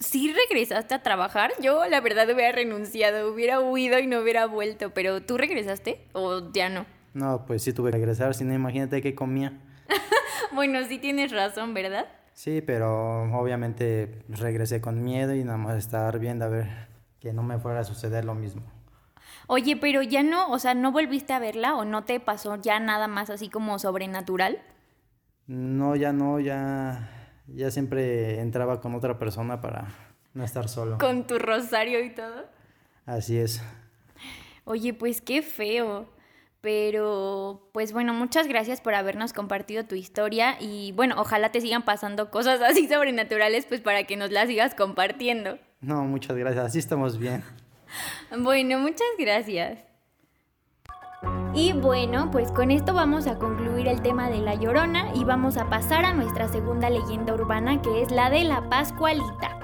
si 0.03 0.33
regresaste 0.33 0.95
a 0.95 1.03
trabajar. 1.03 1.53
Yo 1.61 1.87
la 1.87 2.01
verdad 2.01 2.29
hubiera 2.31 2.53
renunciado, 2.53 3.33
hubiera 3.33 3.61
huido 3.61 3.99
y 3.99 4.07
no 4.07 4.21
hubiera 4.21 4.47
vuelto, 4.47 4.91
pero 4.91 5.23
¿tú 5.23 5.39
regresaste 5.39 6.05
o 6.13 6.53
ya 6.53 6.69
no? 6.69 6.87
No, 7.15 7.45
pues 7.47 7.63
sí 7.63 7.73
tuve 7.73 7.91
que 7.91 7.99
regresar, 7.99 8.35
si 8.35 8.45
no 8.45 8.55
imagínate 8.55 9.03
qué 9.03 9.15
comía. 9.15 9.53
bueno, 10.53 10.85
sí 10.87 10.99
tienes 10.99 11.33
razón, 11.33 11.75
¿verdad? 11.75 12.07
Sí, 12.35 12.63
pero 12.63 13.23
obviamente 13.39 14.25
regresé 14.29 14.81
con 14.81 15.03
miedo 15.03 15.35
y 15.35 15.45
nada 15.45 15.59
más 15.59 15.77
estar 15.77 16.19
viendo 16.19 16.47
a 16.47 16.49
ver 16.49 16.89
que 17.21 17.33
no 17.33 17.43
me 17.43 17.59
fuera 17.59 17.81
a 17.81 17.85
suceder 17.85 18.25
lo 18.25 18.35
mismo. 18.35 18.63
Oye, 19.47 19.77
pero 19.77 20.03
ya 20.03 20.23
no, 20.23 20.51
o 20.51 20.59
sea, 20.59 20.75
¿no 20.75 20.93
volviste 20.93 21.33
a 21.33 21.39
verla 21.39 21.77
o 21.77 21.85
no 21.85 22.05
te 22.05 22.21
pasó 22.21 22.57
ya 22.57 22.81
nada 22.81 23.07
más 23.07 23.29
así 23.29 23.49
como 23.49 23.79
sobrenatural? 23.79 24.63
No, 25.47 25.95
ya 25.97 26.13
no, 26.13 26.41
ya 26.41 27.22
ya 27.55 27.71
siempre 27.71 28.41
entraba 28.41 28.81
con 28.81 28.95
otra 28.95 29.19
persona 29.19 29.61
para 29.61 29.89
no 30.35 30.45
estar 30.45 30.69
solo. 30.69 30.99
¿Con 30.99 31.27
tu 31.27 31.39
rosario 31.39 32.03
y 32.05 32.11
todo? 32.11 32.47
Así 33.07 33.39
es. 33.39 33.63
Oye, 34.65 34.95
pues 34.95 35.21
qué 35.21 35.43
feo. 35.43 36.09
Pero, 36.61 37.69
pues 37.73 37.93
bueno, 37.93 38.15
muchas 38.15 38.47
gracias 38.47 38.81
por 38.81 38.95
habernos 38.95 39.33
compartido 39.33 39.85
tu 39.85 39.97
historia 39.97 40.57
y 40.61 40.93
bueno, 40.93 41.17
ojalá 41.19 41.51
te 41.51 41.61
sigan 41.61 41.83
pasando 41.83 42.31
cosas 42.31 42.63
así 42.69 42.87
sobrenaturales, 42.89 43.67
pues 43.67 43.81
para 43.81 44.05
que 44.05 44.17
nos 44.17 44.31
las 44.31 44.47
sigas 44.47 44.77
compartiendo. 44.77 45.59
No, 45.81 46.05
muchas 46.05 46.37
gracias, 46.37 46.65
así 46.65 46.79
estamos 46.79 47.19
bien. 47.19 47.43
Bueno, 48.39 48.79
muchas 48.79 49.09
gracias. 49.19 49.92
Y 51.55 51.75
bueno, 51.75 52.31
pues 52.31 52.51
con 52.51 52.71
esto 52.71 52.95
vamos 52.95 53.27
a 53.27 53.39
concluir 53.39 53.87
el 53.87 54.01
tema 54.01 54.31
de 54.31 54.39
la 54.39 54.55
Llorona 54.55 55.13
y 55.15 55.25
vamos 55.25 55.59
a 55.59 55.69
pasar 55.69 56.07
a 56.07 56.15
nuestra 56.15 56.49
segunda 56.49 56.89
leyenda 56.89 57.35
urbana 57.35 57.83
que 57.83 58.01
es 58.01 58.11
la 58.11 58.31
de 58.31 58.45
la 58.45 58.71
Pascualita. 58.71 59.59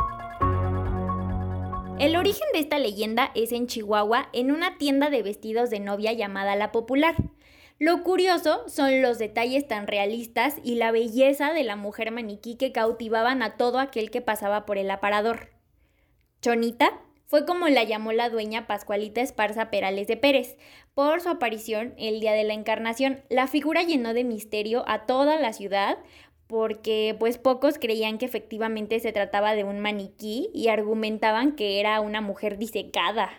El 1.99 2.15
origen 2.17 2.47
de 2.53 2.59
esta 2.59 2.79
leyenda 2.79 3.31
es 3.35 3.53
en 3.53 3.67
Chihuahua, 3.67 4.29
en 4.35 4.53
una 4.53 4.77
tienda 4.77 5.09
de 5.09 5.23
vestidos 5.23 5.71
de 5.71 5.81
novia 5.81 6.13
llamada 6.13 6.57
La 6.57 6.73
Popular. 6.73 7.17
Lo 7.79 8.03
curioso 8.03 8.69
son 8.69 9.01
los 9.01 9.19
detalles 9.19 9.67
tan 9.67 9.87
realistas 9.87 10.57
y 10.63 10.75
la 10.75 10.93
belleza 10.93 11.55
de 11.55 11.65
la 11.65 11.77
mujer 11.77 12.11
maniquí 12.11 12.57
que 12.57 12.71
cautivaban 12.71 13.43
a 13.43 13.57
todo 13.57 13.79
aquel 13.79 14.11
que 14.11 14.21
pasaba 14.21 14.67
por 14.67 14.77
el 14.77 14.91
aparador. 14.91 15.53
Chonita 16.43 17.01
fue 17.29 17.45
como 17.45 17.69
la 17.69 17.85
llamó 17.85 18.13
la 18.13 18.31
dueña 18.31 18.67
Pascualita 18.67 19.21
Esparza 19.21 19.71
Perales 19.71 20.07
de 20.07 20.17
Pérez, 20.17 20.57
por 20.95 21.21
su 21.21 21.29
aparición 21.29 21.93
el 21.99 22.21
día 22.21 22.33
de 22.33 22.43
la 22.43 22.55
encarnación. 22.55 23.23
La 23.29 23.47
figura 23.47 23.83
llenó 23.83 24.15
de 24.15 24.25
misterio 24.25 24.83
a 24.89 25.05
toda 25.05 25.39
la 25.39 25.53
ciudad 25.53 25.99
porque 26.47 27.15
pues 27.19 27.37
pocos 27.37 27.79
creían 27.79 28.17
que 28.17 28.25
efectivamente 28.25 28.99
se 28.99 29.13
trataba 29.13 29.55
de 29.55 29.65
un 29.65 29.79
maniquí 29.79 30.49
y 30.55 30.69
argumentaban 30.69 31.55
que 31.55 31.81
era 31.81 32.01
una 32.01 32.23
mujer 32.23 32.57
disecada. 32.57 33.31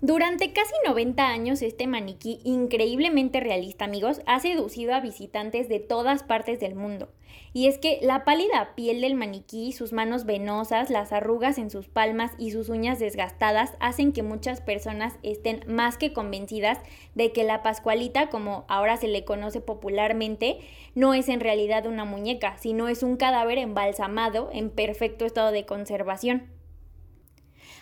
Durante 0.00 0.52
casi 0.52 0.74
90 0.86 1.26
años 1.26 1.60
este 1.60 1.88
maniquí 1.88 2.40
increíblemente 2.44 3.40
realista, 3.40 3.84
amigos, 3.84 4.20
ha 4.26 4.38
seducido 4.38 4.94
a 4.94 5.00
visitantes 5.00 5.68
de 5.68 5.80
todas 5.80 6.22
partes 6.22 6.60
del 6.60 6.76
mundo. 6.76 7.08
Y 7.52 7.66
es 7.66 7.78
que 7.78 7.98
la 8.00 8.24
pálida 8.24 8.76
piel 8.76 9.00
del 9.00 9.16
maniquí, 9.16 9.72
sus 9.72 9.92
manos 9.92 10.24
venosas, 10.24 10.88
las 10.88 11.12
arrugas 11.12 11.58
en 11.58 11.68
sus 11.68 11.88
palmas 11.88 12.30
y 12.38 12.52
sus 12.52 12.68
uñas 12.68 13.00
desgastadas 13.00 13.72
hacen 13.80 14.12
que 14.12 14.22
muchas 14.22 14.60
personas 14.60 15.18
estén 15.24 15.64
más 15.66 15.98
que 15.98 16.12
convencidas 16.12 16.78
de 17.16 17.32
que 17.32 17.42
la 17.42 17.64
Pascualita, 17.64 18.28
como 18.28 18.66
ahora 18.68 18.98
se 18.98 19.08
le 19.08 19.24
conoce 19.24 19.60
popularmente, 19.60 20.60
no 20.94 21.12
es 21.12 21.28
en 21.28 21.40
realidad 21.40 21.86
una 21.86 22.04
muñeca, 22.04 22.56
sino 22.58 22.86
es 22.86 23.02
un 23.02 23.16
cadáver 23.16 23.58
embalsamado 23.58 24.48
en 24.52 24.70
perfecto 24.70 25.24
estado 25.24 25.50
de 25.50 25.66
conservación. 25.66 26.57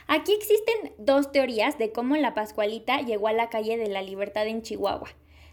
Aquí 0.09 0.33
existen 0.33 0.93
dos 0.99 1.33
teorías 1.33 1.79
de 1.79 1.91
cómo 1.91 2.17
la 2.17 2.33
Pascualita 2.35 3.01
llegó 3.01 3.29
a 3.29 3.33
la 3.33 3.51
calle 3.51 3.77
de 3.77 3.89
la 3.89 4.03
Libertad 4.03 4.47
en 4.47 4.63
Chihuahua. 4.63 5.09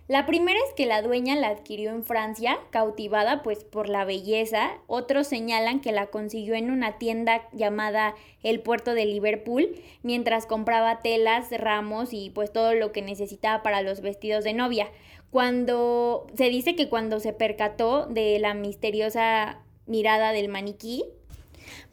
La 0.10 0.26
primera 0.26 0.60
es 0.68 0.74
que 0.76 0.86
la 0.86 1.02
dueña 1.02 1.36
la 1.38 1.48
adquirió 1.48 1.90
en 1.90 2.04
Francia, 2.04 2.60
cautivada 2.72 3.42
pues 3.42 3.64
por 3.64 3.88
la 3.88 4.04
belleza. 4.04 4.72
Otros 4.86 5.28
señalan 5.28 5.80
que 5.80 5.94
la 5.94 6.08
consiguió 6.08 6.56
en 6.56 6.72
una 6.72 6.98
tienda 6.98 7.48
llamada 7.54 8.14
El 8.44 8.60
Puerto 8.60 8.94
de 8.94 9.06
Liverpool, 9.06 9.76
mientras 10.02 10.46
compraba 10.46 11.00
telas, 11.00 11.50
ramos 11.52 12.12
y 12.12 12.32
pues 12.32 12.52
todo 12.52 12.74
lo 12.74 12.92
que 12.92 13.02
necesitaba 13.02 13.64
para 13.64 13.82
los 13.82 14.02
vestidos 14.02 14.44
de 14.44 14.54
novia. 14.54 14.92
Cuando 15.32 16.28
se 16.36 16.50
dice 16.50 16.76
que 16.76 16.90
cuando 16.90 17.22
se 17.22 17.32
percató 17.32 18.06
de 18.06 18.38
la 18.40 18.54
misteriosa 18.54 19.62
mirada 19.88 20.34
del 20.34 20.50
maniquí, 20.50 21.06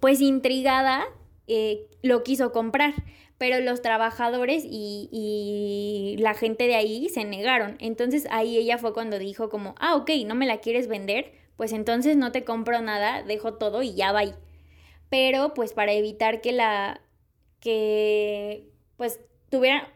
pues 0.01 0.21
intrigada 0.21 1.07
eh, 1.53 1.89
lo 2.03 2.23
quiso 2.23 2.53
comprar, 2.53 2.95
pero 3.37 3.59
los 3.61 3.83
trabajadores 3.83 4.65
y, 4.65 5.09
y, 5.11 6.17
la 6.23 6.35
gente 6.35 6.69
de 6.69 6.77
ahí 6.77 7.09
se 7.09 7.25
negaron. 7.25 7.77
Entonces 7.81 8.27
ahí 8.31 8.57
ella 8.57 8.79
fue 8.79 8.93
cuando 8.93 9.19
dijo 9.19 9.49
como, 9.49 9.75
ah, 9.81 9.97
ok, 9.97 10.11
no 10.27 10.37
me 10.37 10.47
la 10.47 10.59
quieres 10.59 10.87
vender, 10.87 11.33
pues 11.57 11.73
entonces 11.73 12.17
no 12.17 12.31
te 12.33 12.45
compro 12.45 12.81
nada, 12.83 13.25
dejo 13.25 13.55
todo 13.55 13.83
y 13.83 13.95
ya 13.95 14.13
va. 14.13 14.23
Pero 15.09 15.55
pues 15.55 15.73
para 15.73 15.93
evitar 15.93 16.41
que 16.41 16.53
la, 16.53 17.01
que 17.59 18.71
pues 18.97 19.21
tuviera 19.51 19.93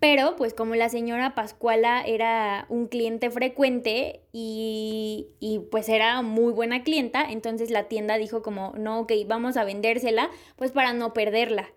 pero 0.00 0.36
pues 0.36 0.54
como 0.54 0.74
la 0.74 0.88
señora 0.88 1.34
Pascuala 1.34 2.02
era 2.06 2.66
un 2.68 2.86
cliente 2.86 3.30
frecuente 3.30 4.22
y, 4.32 5.28
y, 5.40 5.60
pues 5.70 5.88
era 5.88 6.22
muy 6.22 6.52
buena 6.52 6.82
clienta, 6.82 7.24
entonces 7.30 7.70
la 7.70 7.84
tienda 7.84 8.18
dijo 8.18 8.42
como, 8.42 8.72
no, 8.76 9.00
ok, 9.00 9.12
vamos 9.26 9.56
a 9.56 9.64
vendérsela, 9.64 10.30
pues 10.56 10.72
para 10.72 10.92
no 10.92 11.12
perderla. 11.12 11.70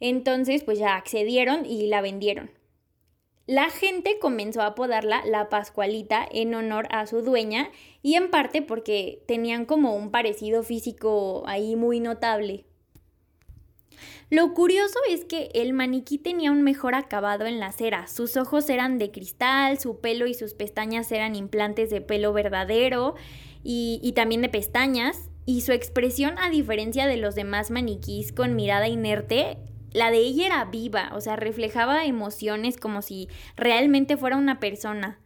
Entonces 0.00 0.64
pues 0.64 0.78
ya 0.78 0.96
accedieron 0.96 1.66
y 1.66 1.86
la 1.86 2.00
vendieron. 2.00 2.50
La 3.50 3.68
gente 3.68 4.20
comenzó 4.20 4.62
a 4.62 4.66
apodarla 4.66 5.24
la 5.26 5.48
Pascualita 5.48 6.24
en 6.30 6.54
honor 6.54 6.86
a 6.92 7.08
su 7.08 7.22
dueña 7.22 7.70
y 8.00 8.14
en 8.14 8.30
parte 8.30 8.62
porque 8.62 9.24
tenían 9.26 9.64
como 9.66 9.96
un 9.96 10.12
parecido 10.12 10.62
físico 10.62 11.42
ahí 11.46 11.74
muy 11.74 11.98
notable. 11.98 12.69
Lo 14.30 14.54
curioso 14.54 15.00
es 15.08 15.24
que 15.24 15.50
el 15.54 15.72
maniquí 15.72 16.16
tenía 16.16 16.52
un 16.52 16.62
mejor 16.62 16.94
acabado 16.94 17.46
en 17.46 17.58
la 17.58 17.72
cera. 17.72 18.06
Sus 18.06 18.36
ojos 18.36 18.70
eran 18.70 18.96
de 18.96 19.10
cristal, 19.10 19.80
su 19.80 19.98
pelo 20.00 20.28
y 20.28 20.34
sus 20.34 20.54
pestañas 20.54 21.10
eran 21.10 21.34
implantes 21.34 21.90
de 21.90 22.00
pelo 22.00 22.32
verdadero 22.32 23.16
y, 23.64 24.12
también 24.14 24.40
de 24.40 24.48
pestañas. 24.48 25.30
Y 25.46 25.62
su 25.62 25.72
expresión, 25.72 26.38
a 26.38 26.48
diferencia 26.48 27.08
de 27.08 27.16
los 27.16 27.34
demás 27.34 27.72
maniquís 27.72 28.32
con 28.32 28.54
mirada 28.54 28.86
inerte, 28.86 29.58
la 29.92 30.12
de 30.12 30.18
ella 30.18 30.46
era 30.46 30.64
viva, 30.66 31.10
o 31.14 31.20
sea, 31.20 31.34
reflejaba 31.34 32.04
emociones 32.04 32.76
como 32.76 33.02
si 33.02 33.28
realmente 33.56 34.16
fuera 34.16 34.36
una 34.36 34.60
persona. 34.60 35.18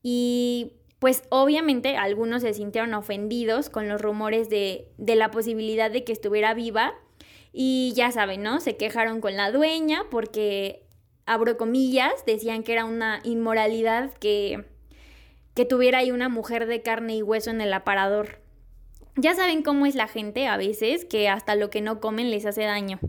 Y 0.00 0.74
pues 1.00 1.24
obviamente 1.28 1.96
algunos 1.96 2.42
se 2.42 2.54
sintieron 2.54 2.94
ofendidos 2.94 3.68
con 3.68 3.88
los 3.88 4.00
rumores 4.00 4.48
de, 4.48 4.92
de 4.96 5.16
la 5.16 5.32
posibilidad 5.32 5.90
de 5.90 6.04
que 6.04 6.12
estuviera 6.12 6.54
viva 6.54 6.94
y 7.52 7.92
ya 7.94 8.12
saben, 8.12 8.42
¿no? 8.42 8.60
Se 8.60 8.76
quejaron 8.76 9.20
con 9.20 9.36
la 9.36 9.50
dueña 9.50 10.04
porque, 10.10 10.84
abro 11.26 11.56
comillas, 11.56 12.24
decían 12.26 12.62
que 12.62 12.72
era 12.72 12.84
una 12.84 13.20
inmoralidad 13.24 14.12
que, 14.14 14.64
que 15.54 15.64
tuviera 15.64 15.98
ahí 15.98 16.10
una 16.10 16.28
mujer 16.28 16.66
de 16.66 16.82
carne 16.82 17.16
y 17.16 17.22
hueso 17.22 17.50
en 17.50 17.60
el 17.60 17.72
aparador. 17.72 18.40
Ya 19.16 19.34
saben 19.34 19.62
cómo 19.62 19.86
es 19.86 19.94
la 19.94 20.06
gente 20.06 20.46
a 20.46 20.56
veces, 20.56 21.04
que 21.04 21.28
hasta 21.28 21.56
lo 21.56 21.70
que 21.70 21.80
no 21.80 22.00
comen 22.00 22.30
les 22.30 22.46
hace 22.46 22.62
daño. 22.62 23.00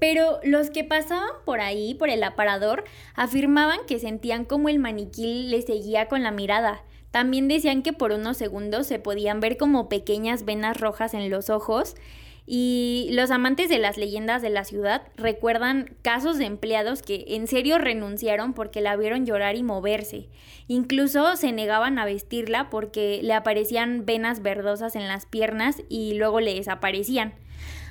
Pero 0.00 0.40
los 0.42 0.70
que 0.70 0.82
pasaban 0.82 1.30
por 1.44 1.60
ahí, 1.60 1.94
por 1.94 2.08
el 2.08 2.24
aparador, 2.24 2.84
afirmaban 3.14 3.80
que 3.86 4.00
sentían 4.00 4.44
como 4.44 4.68
el 4.68 4.78
maniquí 4.78 5.44
les 5.48 5.66
seguía 5.66 6.08
con 6.08 6.22
la 6.22 6.30
mirada. 6.30 6.82
También 7.12 7.46
decían 7.46 7.82
que 7.82 7.92
por 7.92 8.10
unos 8.10 8.38
segundos 8.38 8.86
se 8.86 8.98
podían 8.98 9.38
ver 9.40 9.58
como 9.58 9.88
pequeñas 9.88 10.44
venas 10.44 10.80
rojas 10.80 11.12
en 11.12 11.28
los 11.28 11.50
ojos 11.50 11.94
y 12.46 13.08
los 13.12 13.30
amantes 13.30 13.68
de 13.68 13.78
las 13.78 13.96
leyendas 13.96 14.42
de 14.42 14.50
la 14.50 14.64
ciudad 14.64 15.02
recuerdan 15.16 15.96
casos 16.02 16.38
de 16.38 16.46
empleados 16.46 17.02
que 17.02 17.24
en 17.28 17.46
serio 17.46 17.78
renunciaron 17.78 18.52
porque 18.52 18.80
la 18.80 18.96
vieron 18.96 19.26
llorar 19.26 19.56
y 19.56 19.62
moverse. 19.62 20.28
Incluso 20.66 21.36
se 21.36 21.52
negaban 21.52 21.98
a 21.98 22.04
vestirla 22.04 22.68
porque 22.68 23.20
le 23.22 23.34
aparecían 23.34 24.04
venas 24.04 24.42
verdosas 24.42 24.96
en 24.96 25.06
las 25.06 25.26
piernas 25.26 25.82
y 25.88 26.14
luego 26.14 26.40
le 26.40 26.54
desaparecían. 26.54 27.34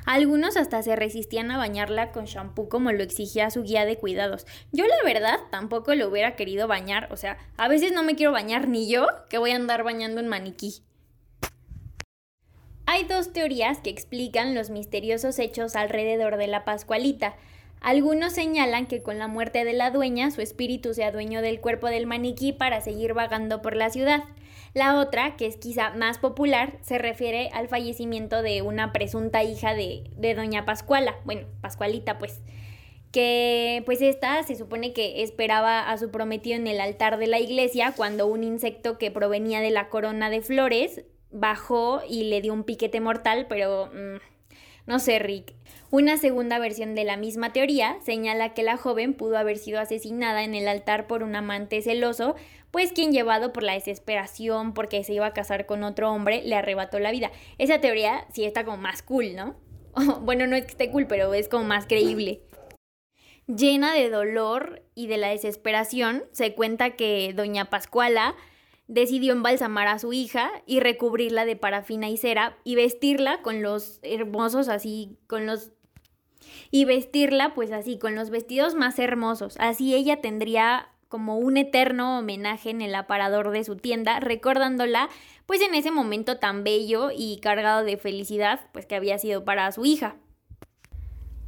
Algunos 0.06 0.58
hasta 0.58 0.82
se 0.82 0.96
resistían 0.96 1.52
a 1.52 1.58
bañarla 1.58 2.12
con 2.12 2.26
shampoo 2.26 2.70
como 2.70 2.92
lo 2.92 3.04
exigía 3.04 3.52
su 3.52 3.64
guía 3.64 3.86
de 3.86 3.98
cuidados. 3.98 4.48
Yo 4.72 4.86
la 4.86 5.04
verdad 5.06 5.40
tampoco 5.52 5.94
lo 5.96 6.10
hubiera 6.10 6.36
querido 6.36 6.68
bañar, 6.68 7.08
o 7.12 7.18
sea, 7.18 7.38
a 7.56 7.68
veces 7.68 7.92
no 7.94 8.04
me 8.04 8.16
quiero 8.16 8.32
bañar 8.32 8.68
ni 8.68 8.90
yo, 8.90 9.08
que 9.30 9.38
voy 9.38 9.52
a 9.52 9.56
andar 9.56 9.84
bañando 9.84 10.20
un 10.20 10.28
maniquí. 10.28 10.82
Hay 12.94 13.06
dos 13.06 13.32
teorías 13.32 13.80
que 13.80 13.90
explican 13.90 14.54
los 14.54 14.70
misteriosos 14.70 15.40
hechos 15.40 15.78
alrededor 15.78 16.36
de 16.36 16.48
la 16.48 16.66
Pascualita. 16.66 17.38
Algunos 17.80 18.34
señalan 18.34 18.86
que 18.86 19.02
con 19.02 19.18
la 19.18 19.30
muerte 19.30 19.64
de 19.64 19.72
la 19.72 19.92
dueña 19.92 20.30
su 20.30 20.42
espíritu 20.42 20.94
se 20.94 21.06
adueñó 21.06 21.42
del 21.42 21.62
cuerpo 21.62 21.88
del 21.88 22.06
maniquí 22.06 22.52
para 22.52 22.82
seguir 22.82 23.14
vagando 23.14 23.62
por 23.62 23.78
la 23.78 23.90
ciudad. 23.92 24.26
La 24.74 25.00
otra, 25.00 25.38
que 25.38 25.46
es 25.46 25.56
quizá 25.56 25.92
más 25.92 26.18
popular, 26.18 26.80
se 26.82 26.98
refiere 26.98 27.50
al 27.54 27.70
fallecimiento 27.70 28.42
de 28.42 28.62
una 28.62 28.92
presunta 28.92 29.42
hija 29.42 29.74
de, 29.74 30.04
de 30.18 30.36
doña 30.36 30.66
Pascuala, 30.66 31.16
bueno, 31.24 31.48
Pascualita 31.62 32.20
pues, 32.20 32.42
que 33.14 33.84
pues 33.86 34.02
esta 34.02 34.44
se 34.44 34.58
supone 34.58 34.92
que 34.92 35.24
esperaba 35.24 35.90
a 35.90 35.98
su 35.98 36.12
prometido 36.12 36.58
en 36.58 36.68
el 36.68 36.82
altar 36.82 37.20
de 37.20 37.28
la 37.28 37.40
iglesia 37.40 37.94
cuando 37.96 38.28
un 38.28 38.44
insecto 38.44 38.98
que 38.98 39.12
provenía 39.12 39.62
de 39.62 39.72
la 39.72 39.88
corona 39.88 40.30
de 40.30 40.42
flores 40.42 41.06
bajó 41.32 42.02
y 42.08 42.26
le 42.26 42.42
dio 42.42 42.54
un 42.54 42.64
piquete 42.64 43.00
mortal, 43.00 43.48
pero 43.50 43.88
mm, 43.88 44.18
no 44.86 45.00
sé, 45.00 45.20
Rick. 45.20 45.54
Una 45.90 46.18
segunda 46.18 46.58
versión 46.60 46.96
de 46.96 47.04
la 47.04 47.18
misma 47.18 47.54
teoría 47.54 47.98
señala 48.04 48.54
que 48.54 48.64
la 48.64 48.78
joven 48.78 49.14
pudo 49.14 49.38
haber 49.38 49.58
sido 49.58 49.80
asesinada 49.80 50.44
en 50.44 50.56
el 50.56 50.68
altar 50.68 51.08
por 51.08 51.24
un 51.24 51.36
amante 51.36 51.82
celoso, 51.82 52.36
pues 52.72 52.94
quien 52.94 53.12
llevado 53.12 53.52
por 53.52 53.64
la 53.64 53.74
desesperación 53.74 54.74
porque 54.74 55.04
se 55.04 55.14
iba 55.14 55.26
a 55.26 55.34
casar 55.34 55.66
con 55.66 55.84
otro 55.84 56.12
hombre 56.12 56.44
le 56.44 56.56
arrebató 56.56 57.00
la 57.00 57.12
vida. 57.12 57.32
Esa 57.58 57.82
teoría 57.82 58.26
sí 58.32 58.46
está 58.46 58.64
como 58.64 58.78
más 58.78 59.02
cool, 59.04 59.36
¿no? 59.36 59.56
bueno, 60.22 60.48
no 60.48 60.56
es 60.56 60.64
que 60.64 60.72
esté 60.72 60.90
cool, 60.90 61.08
pero 61.08 61.34
es 61.34 61.50
como 61.50 61.66
más 61.66 61.86
creíble. 61.86 62.42
Llena 63.48 63.94
de 63.94 64.10
dolor 64.10 64.82
y 64.96 65.08
de 65.08 65.18
la 65.18 65.30
desesperación, 65.30 66.24
se 66.32 66.54
cuenta 66.54 66.92
que 66.92 67.34
doña 67.36 67.70
Pascuala 67.70 68.36
decidió 68.92 69.32
embalsamar 69.32 69.88
a 69.88 70.00
su 70.00 70.12
hija 70.12 70.52
y 70.66 70.82
recubrirla 70.82 71.46
de 71.46 71.56
parafina 71.56 72.10
y 72.10 72.18
cera 72.18 72.58
y 72.66 72.76
vestirla 72.76 73.42
con 73.42 73.62
los 73.62 74.00
hermosos 74.04 74.68
así, 74.68 75.18
con 75.28 75.46
los... 75.46 75.72
y 76.72 76.84
vestirla 76.84 77.54
pues 77.54 77.72
así, 77.72 77.98
con 77.98 78.16
los 78.16 78.30
vestidos 78.30 78.76
más 78.76 79.00
hermosos. 79.00 79.56
Así 79.60 79.96
ella 79.96 80.20
tendría 80.20 80.90
como 81.08 81.38
un 81.38 81.56
eterno 81.56 82.20
homenaje 82.20 82.70
en 82.70 82.82
el 82.82 82.94
aparador 82.94 83.52
de 83.52 83.64
su 83.64 83.78
tienda, 83.78 84.20
recordándola 84.20 85.10
pues 85.46 85.62
en 85.62 85.74
ese 85.74 85.90
momento 85.90 86.38
tan 86.38 86.66
bello 86.66 87.12
y 87.16 87.40
cargado 87.42 87.86
de 87.86 87.96
felicidad 87.96 88.60
pues 88.74 88.86
que 88.86 88.96
había 88.96 89.18
sido 89.18 89.46
para 89.46 89.72
su 89.72 89.86
hija. 89.86 90.18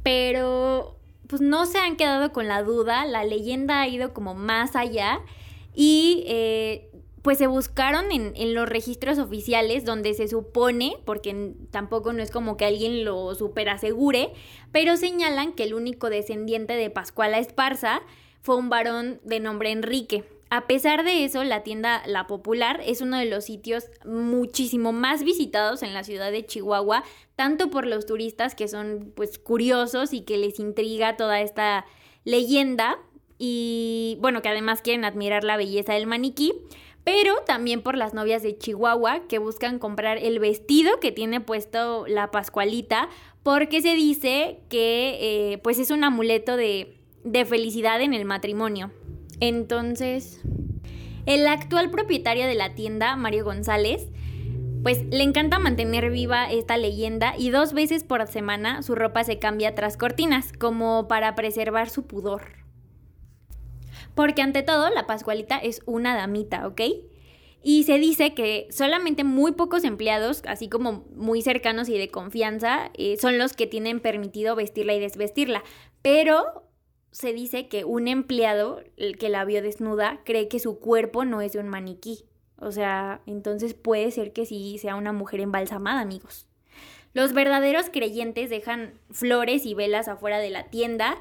Pero 0.02 0.98
pues 1.26 1.42
no 1.42 1.66
se 1.66 1.76
han 1.76 1.96
quedado 1.96 2.32
con 2.32 2.48
la 2.48 2.62
duda, 2.62 3.04
la 3.04 3.22
leyenda 3.22 3.82
ha 3.82 3.88
ido 3.88 4.14
como 4.14 4.34
más 4.34 4.76
allá 4.76 5.20
y 5.74 6.24
eh, 6.26 6.90
pues 7.24 7.38
se 7.38 7.46
buscaron 7.46 8.12
en, 8.12 8.54
los 8.54 8.68
registros 8.68 9.18
oficiales 9.18 9.86
donde 9.86 10.12
se 10.12 10.28
supone, 10.28 10.98
porque 11.06 11.54
tampoco 11.70 12.12
no 12.12 12.22
es 12.22 12.30
como 12.30 12.58
que 12.58 12.66
alguien 12.66 13.02
lo 13.02 13.34
super 13.34 13.70
asegure, 13.70 14.34
pero 14.72 14.98
señalan 14.98 15.54
que 15.54 15.62
el 15.62 15.72
único 15.72 16.10
descendiente 16.10 16.74
de 16.74 16.90
Pascuala 16.90 17.38
Esparza 17.38 18.02
fue 18.42 18.56
un 18.56 18.68
varón 18.68 19.22
de 19.24 19.40
nombre 19.40 19.70
Enrique. 19.70 20.24
A 20.50 20.66
pesar 20.66 21.02
de 21.02 21.24
eso, 21.24 21.44
la 21.44 21.62
tienda 21.62 22.02
La 22.06 22.26
Popular 22.26 22.82
es 22.84 23.00
uno 23.00 23.16
de 23.16 23.24
los 23.24 23.46
sitios 23.46 23.86
muchísimo 24.04 24.92
más 24.92 25.24
visitados 25.24 25.82
en 25.82 25.94
la 25.94 26.04
ciudad 26.04 26.30
de 26.30 26.44
Chihuahua, 26.44 27.04
tanto 27.36 27.70
por 27.70 27.86
los 27.86 28.04
turistas 28.04 28.54
que 28.54 28.68
son 28.68 29.14
pues 29.16 29.38
curiosos 29.38 30.12
y 30.12 30.20
que 30.20 30.36
les 30.36 30.60
intriga 30.60 31.16
toda 31.16 31.40
esta 31.40 31.86
leyenda 32.24 32.98
y 33.38 34.18
bueno, 34.20 34.42
que 34.42 34.50
además 34.50 34.82
quieren 34.82 35.06
admirar 35.06 35.42
la 35.42 35.56
belleza 35.56 35.94
del 35.94 36.06
maniquí, 36.06 36.52
pero 37.04 37.36
también 37.46 37.82
por 37.82 37.96
las 37.96 38.14
novias 38.14 38.42
de 38.42 38.56
Chihuahua 38.56 39.26
que 39.28 39.38
buscan 39.38 39.78
comprar 39.78 40.18
el 40.18 40.38
vestido 40.38 40.98
que 41.00 41.12
tiene 41.12 41.40
puesto 41.40 42.06
la 42.08 42.30
Pascualita 42.30 43.10
porque 43.42 43.82
se 43.82 43.94
dice 43.94 44.60
que 44.70 45.18
eh, 45.52 45.58
pues 45.58 45.78
es 45.78 45.90
un 45.90 46.02
amuleto 46.02 46.56
de, 46.56 46.96
de 47.22 47.44
felicidad 47.44 48.00
en 48.00 48.14
el 48.14 48.24
matrimonio. 48.24 48.90
Entonces, 49.40 50.40
el 51.26 51.46
actual 51.46 51.90
propietario 51.90 52.46
de 52.46 52.54
la 52.54 52.74
tienda, 52.74 53.16
Mario 53.16 53.44
González, 53.44 54.08
pues 54.82 55.04
le 55.10 55.22
encanta 55.22 55.58
mantener 55.58 56.10
viva 56.10 56.50
esta 56.50 56.76
leyenda 56.76 57.34
y 57.38 57.50
dos 57.50 57.72
veces 57.72 58.04
por 58.04 58.26
semana 58.26 58.82
su 58.82 58.94
ropa 58.94 59.24
se 59.24 59.38
cambia 59.38 59.74
tras 59.74 59.96
cortinas, 59.96 60.52
como 60.52 61.08
para 61.08 61.34
preservar 61.34 61.88
su 61.88 62.06
pudor. 62.06 62.63
Porque 64.14 64.42
ante 64.42 64.62
todo, 64.62 64.90
la 64.90 65.06
Pascualita 65.06 65.58
es 65.58 65.80
una 65.86 66.16
damita, 66.16 66.66
¿ok? 66.66 66.80
Y 67.62 67.84
se 67.84 67.98
dice 67.98 68.34
que 68.34 68.68
solamente 68.70 69.24
muy 69.24 69.52
pocos 69.52 69.84
empleados, 69.84 70.42
así 70.46 70.68
como 70.68 71.06
muy 71.16 71.40
cercanos 71.40 71.88
y 71.88 71.96
de 71.96 72.10
confianza, 72.10 72.90
eh, 72.92 73.16
son 73.16 73.38
los 73.38 73.54
que 73.54 73.66
tienen 73.66 74.00
permitido 74.00 74.54
vestirla 74.54 74.92
y 74.94 75.00
desvestirla. 75.00 75.64
Pero 76.02 76.68
se 77.10 77.32
dice 77.32 77.68
que 77.68 77.84
un 77.84 78.06
empleado, 78.06 78.82
el 78.98 79.16
que 79.16 79.30
la 79.30 79.46
vio 79.46 79.62
desnuda, 79.62 80.20
cree 80.24 80.48
que 80.48 80.58
su 80.58 80.78
cuerpo 80.78 81.24
no 81.24 81.40
es 81.40 81.54
de 81.54 81.60
un 81.60 81.68
maniquí. 81.68 82.26
O 82.58 82.70
sea, 82.70 83.22
entonces 83.24 83.72
puede 83.72 84.10
ser 84.10 84.32
que 84.32 84.44
sí 84.44 84.76
sea 84.78 84.96
una 84.96 85.12
mujer 85.12 85.40
embalsamada, 85.40 86.02
amigos. 86.02 86.46
Los 87.14 87.32
verdaderos 87.32 87.88
creyentes 87.88 88.50
dejan 88.50 88.92
flores 89.10 89.64
y 89.64 89.72
velas 89.72 90.08
afuera 90.08 90.38
de 90.38 90.50
la 90.50 90.64
tienda 90.64 91.16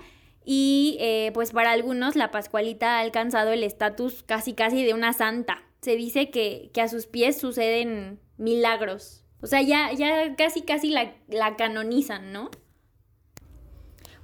y 0.46 0.98
eh, 1.00 1.32
pues 1.34 1.52
para 1.52 1.72
algunos 1.72 2.16
la 2.16 2.32
Pascualita 2.32 2.98
ha 2.98 3.00
alcanzado 3.00 3.52
el 3.52 3.64
estatus 3.64 4.24
casi 4.24 4.54
casi 4.54 4.84
de 4.84 4.94
una 4.94 5.14
santa. 5.14 5.64
se 5.82 5.96
dice 5.96 6.30
que, 6.30 6.70
que 6.74 6.82
a 6.82 6.88
sus 6.88 7.06
pies 7.08 7.38
suceden 7.38 8.20
milagros. 8.38 9.24
O 9.42 9.48
sea, 9.48 9.62
ya, 9.62 9.92
ya 9.94 10.36
casi 10.38 10.62
casi 10.62 10.90
la, 10.90 11.14
la 11.28 11.56
canonizan, 11.58 12.32
¿no? 12.32 12.50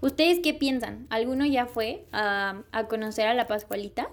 ¿Ustedes 0.01 0.39
qué 0.41 0.53
piensan? 0.53 1.07
¿Alguno 1.09 1.45
ya 1.45 1.65
fue 1.65 2.05
a, 2.13 2.63
a 2.71 2.87
conocer 2.87 3.27
a 3.27 3.33
la 3.33 3.47
Pascualita? 3.47 4.09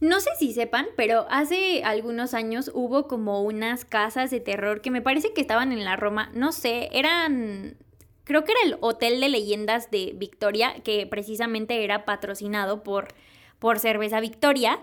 No 0.00 0.20
sé 0.20 0.30
si 0.38 0.52
sepan, 0.52 0.86
pero 0.96 1.26
hace 1.30 1.82
algunos 1.82 2.34
años 2.34 2.70
hubo 2.72 3.08
como 3.08 3.42
unas 3.42 3.84
casas 3.84 4.30
de 4.30 4.38
terror 4.40 4.80
que 4.80 4.90
me 4.90 5.02
parece 5.02 5.32
que 5.32 5.40
estaban 5.40 5.72
en 5.72 5.84
la 5.84 5.96
Roma, 5.96 6.30
no 6.34 6.52
sé, 6.52 6.88
eran, 6.92 7.78
creo 8.28 8.44
que 8.44 8.52
era 8.52 8.60
el 8.66 8.76
Hotel 8.80 9.20
de 9.20 9.30
Leyendas 9.30 9.90
de 9.90 10.12
Victoria, 10.14 10.74
que 10.84 11.06
precisamente 11.06 11.82
era 11.82 12.04
patrocinado 12.04 12.82
por, 12.84 13.08
por 13.58 13.78
Cerveza 13.78 14.20
Victoria. 14.20 14.80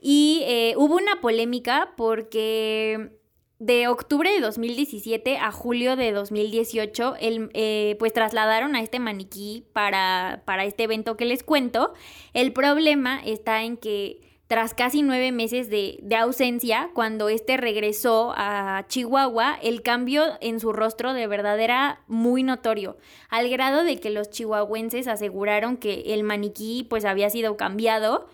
Y 0.00 0.42
eh, 0.46 0.74
hubo 0.76 0.96
una 0.96 1.20
polémica 1.20 1.92
porque 1.96 3.10
de 3.58 3.88
octubre 3.88 4.30
de 4.32 4.40
2017 4.40 5.36
a 5.36 5.52
julio 5.52 5.94
de 5.94 6.12
2018, 6.12 7.16
el, 7.20 7.50
eh, 7.52 7.96
pues 7.98 8.14
trasladaron 8.14 8.74
a 8.76 8.80
este 8.80 8.98
maniquí 8.98 9.66
para, 9.74 10.42
para 10.46 10.64
este 10.64 10.84
evento 10.84 11.18
que 11.18 11.26
les 11.26 11.42
cuento. 11.42 11.92
El 12.32 12.54
problema 12.54 13.20
está 13.24 13.62
en 13.62 13.76
que 13.76 14.25
tras 14.46 14.74
casi 14.74 15.02
nueve 15.02 15.32
meses 15.32 15.68
de, 15.70 15.98
ausencia, 16.16 16.90
cuando 16.94 17.28
este 17.28 17.56
regresó 17.56 18.32
a 18.36 18.84
Chihuahua, 18.88 19.58
el 19.60 19.82
cambio 19.82 20.38
en 20.40 20.60
su 20.60 20.72
rostro 20.72 21.14
de 21.14 21.26
verdad 21.26 21.58
era 21.58 22.02
muy 22.06 22.44
notorio, 22.44 22.96
al 23.28 23.48
grado 23.48 23.82
de 23.82 23.98
que 23.98 24.10
los 24.10 24.30
chihuahuenses 24.30 25.08
aseguraron 25.08 25.76
que 25.76 26.14
el 26.14 26.22
maniquí 26.22 26.86
pues 26.88 27.04
había 27.04 27.28
sido 27.28 27.56
cambiado 27.56 28.28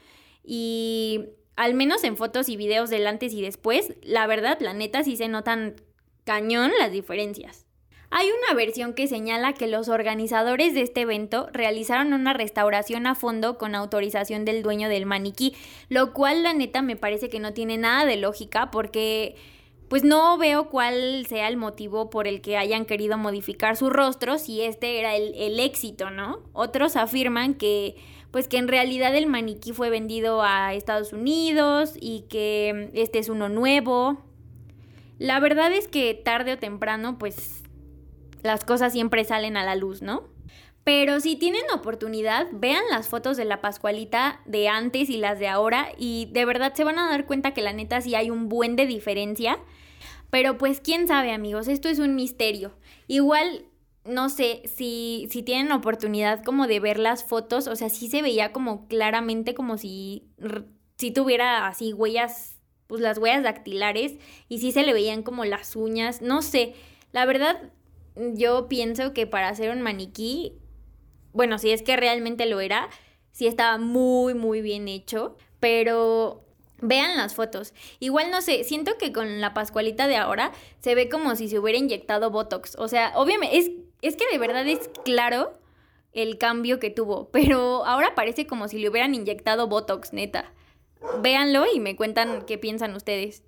y 0.45 1.31
al 1.57 1.75
menos 1.75 2.05
en 2.05 2.17
fotos 2.17 2.49
y 2.51 2.57
videos 2.57 2.91
del 2.91 3.07
antes 3.07 3.33
y 3.33 3.41
después, 3.41 3.95
la 4.03 4.27
verdad, 4.27 4.59
la 4.61 4.75
neta 4.75 5.05
sí 5.05 5.17
se 5.17 5.29
notan 5.29 5.77
cañón 6.25 6.73
las 6.79 6.93
diferencias. 6.93 7.67
Hay 8.15 8.29
una 8.29 8.55
versión 8.55 8.93
que 8.93 9.09
señala 9.09 9.55
que 9.55 9.67
los 9.67 9.89
organizadores 9.89 10.75
de 10.75 10.83
este 10.83 11.01
evento 11.01 11.49
realizaron 11.51 12.13
una 12.13 12.35
restauración 12.35 13.07
a 13.07 13.15
fondo 13.15 13.57
con 13.57 13.75
autorización 13.75 14.45
del 14.45 14.63
dueño 14.63 14.91
del 14.91 15.07
maniquí, 15.07 15.57
lo 15.89 16.13
cual 16.13 16.43
la 16.43 16.53
neta 16.53 16.83
me 16.83 16.95
parece 16.95 17.31
que 17.31 17.41
no 17.41 17.55
tiene 17.55 17.79
nada 17.79 18.05
de 18.05 18.19
lógica 18.19 18.71
porque 18.71 19.37
pues 19.89 20.05
no 20.05 20.37
veo 20.37 20.69
cuál 20.69 21.25
sea 21.27 21.49
el 21.49 21.57
motivo 21.57 22.11
por 22.11 22.29
el 22.29 22.43
que 22.43 22.59
hayan 22.59 22.85
querido 22.85 23.17
modificar 23.17 23.79
su 23.79 23.89
rostro 23.89 24.37
si 24.37 24.61
este 24.61 24.99
era 24.99 25.17
el, 25.17 25.35
el 25.35 25.59
éxito, 25.59 26.11
¿no? 26.11 26.41
Otros 26.53 26.97
afirman 26.97 27.55
que 27.55 27.97
pues 28.31 28.47
que 28.47 28.59
en 28.59 28.69
realidad 28.69 29.17
el 29.17 29.27
maniquí 29.27 29.73
fue 29.73 29.89
vendido 29.89 30.43
a 30.43 30.75
Estados 30.75 31.15
Unidos 31.15 31.95
y 31.99 32.27
que 32.29 32.91
este 32.93 33.21
es 33.21 33.31
uno 33.31 33.49
nuevo. 33.49 34.23
La 35.19 35.41
verdad 35.41 35.73
es 35.73 35.89
que 35.89 36.13
tarde 36.13 36.53
o 36.53 36.59
temprano 36.59 37.17
pues 37.19 37.62
las 38.43 38.65
cosas 38.65 38.93
siempre 38.93 39.25
salen 39.25 39.57
a 39.57 39.65
la 39.65 39.77
luz, 39.77 40.03
¿no? 40.03 40.29
Pero 40.85 41.21
si 41.21 41.37
tienen 41.37 41.63
oportunidad, 41.73 42.49
vean 42.53 42.83
las 42.91 43.07
fotos 43.07 43.37
de 43.37 43.45
la 43.45 43.61
Pascualita 43.61 44.41
de 44.47 44.69
antes 44.69 45.11
y 45.11 45.17
las 45.17 45.39
de 45.39 45.47
ahora 45.47 45.89
y 45.97 46.29
de 46.33 46.45
verdad 46.45 46.75
se 46.75 46.83
van 46.83 46.99
a 46.99 47.09
dar 47.09 47.27
cuenta 47.27 47.55
que 47.55 47.63
la 47.63 47.73
neta 47.73 48.01
sí 48.01 48.15
hay 48.17 48.31
un 48.31 48.49
buen 48.49 48.75
de 48.75 48.87
diferencia. 48.87 49.59
Pero 50.31 50.59
pues 50.59 50.81
quién 50.81 51.07
sabe 51.07 51.31
amigos, 51.33 51.69
esto 51.69 51.89
es 51.89 51.99
un 51.99 52.17
misterio. 52.17 52.73
Igual, 53.07 53.67
no 54.05 54.29
sé, 54.29 54.63
si, 54.65 55.29
si 55.31 55.43
tienen 55.43 55.71
oportunidad 55.71 56.43
como 56.43 56.67
de 56.67 56.81
ver 56.81 56.99
las 56.99 57.23
fotos, 57.23 57.69
o 57.69 57.77
sea, 57.77 57.89
sí 57.89 58.09
se 58.09 58.23
veía 58.23 58.51
como 58.51 58.89
claramente 58.89 59.55
como 59.55 59.79
si, 59.79 60.31
si 60.97 61.13
tuviera 61.13 61.69
así 61.69 61.93
huellas, 61.93 62.59
pues 62.89 63.01
las 63.03 63.19
huellas 63.19 63.45
dactilares 63.45 64.15
y 64.49 64.59
sí 64.59 64.73
se 64.73 64.83
le 64.83 64.95
veían 64.95 65.23
como 65.23 65.45
las 65.45 65.77
uñas, 65.77 66.23
no 66.23 66.43
sé. 66.43 66.75
La 67.13 67.25
verdad, 67.25 67.71
yo 68.17 68.69
pienso 68.69 69.13
que 69.13 69.27
para 69.27 69.49
hacer 69.49 69.71
un 69.71 69.83
maniquí, 69.83 70.55
bueno, 71.33 71.59
si 71.59 71.71
es 71.71 71.83
que 71.83 71.97
realmente 71.97 72.47
lo 72.47 72.61
era, 72.61 72.89
sí 73.31 73.47
estaba 73.47 73.79
muy, 73.79 74.35
muy 74.35 74.61
bien 74.61 74.89
hecho, 74.89 75.37
pero 75.61 76.45
vean 76.79 77.17
las 77.17 77.35
fotos. 77.35 77.73
Igual 78.01 78.31
no 78.31 78.43
sé, 78.43 78.65
siento 78.65 78.99
que 78.99 79.13
con 79.13 79.41
la 79.41 79.55
Pascualita 79.55 80.07
de 80.07 80.17
ahora 80.17 80.53
se 80.81 80.95
ve 80.95 81.09
como 81.09 81.35
si 81.37 81.49
se 81.49 81.59
hubiera 81.59 81.79
inyectado 81.79 82.31
Botox. 82.31 82.77
O 82.79 82.89
sea, 82.89 83.13
obviamente, 83.17 83.57
es, 83.57 83.71
es 84.03 84.17
que 84.17 84.25
de 84.31 84.39
verdad 84.39 84.67
es 84.67 84.91
claro 85.05 85.53
el 86.13 86.37
cambio 86.39 86.79
que 86.79 86.91
tuvo, 86.91 87.31
pero 87.33 87.87
ahora 87.87 88.15
parece 88.15 88.47
como 88.47 88.69
si 88.69 88.79
le 88.79 88.91
hubieran 88.91 89.15
inyectado 89.15 89.69
Botox, 89.69 90.13
neta. 90.13 90.53
Véanlo 91.21 91.65
y 91.73 91.81
me 91.81 91.97
cuentan 91.97 92.45
qué 92.47 92.59
piensan 92.59 92.95
ustedes. 92.95 93.43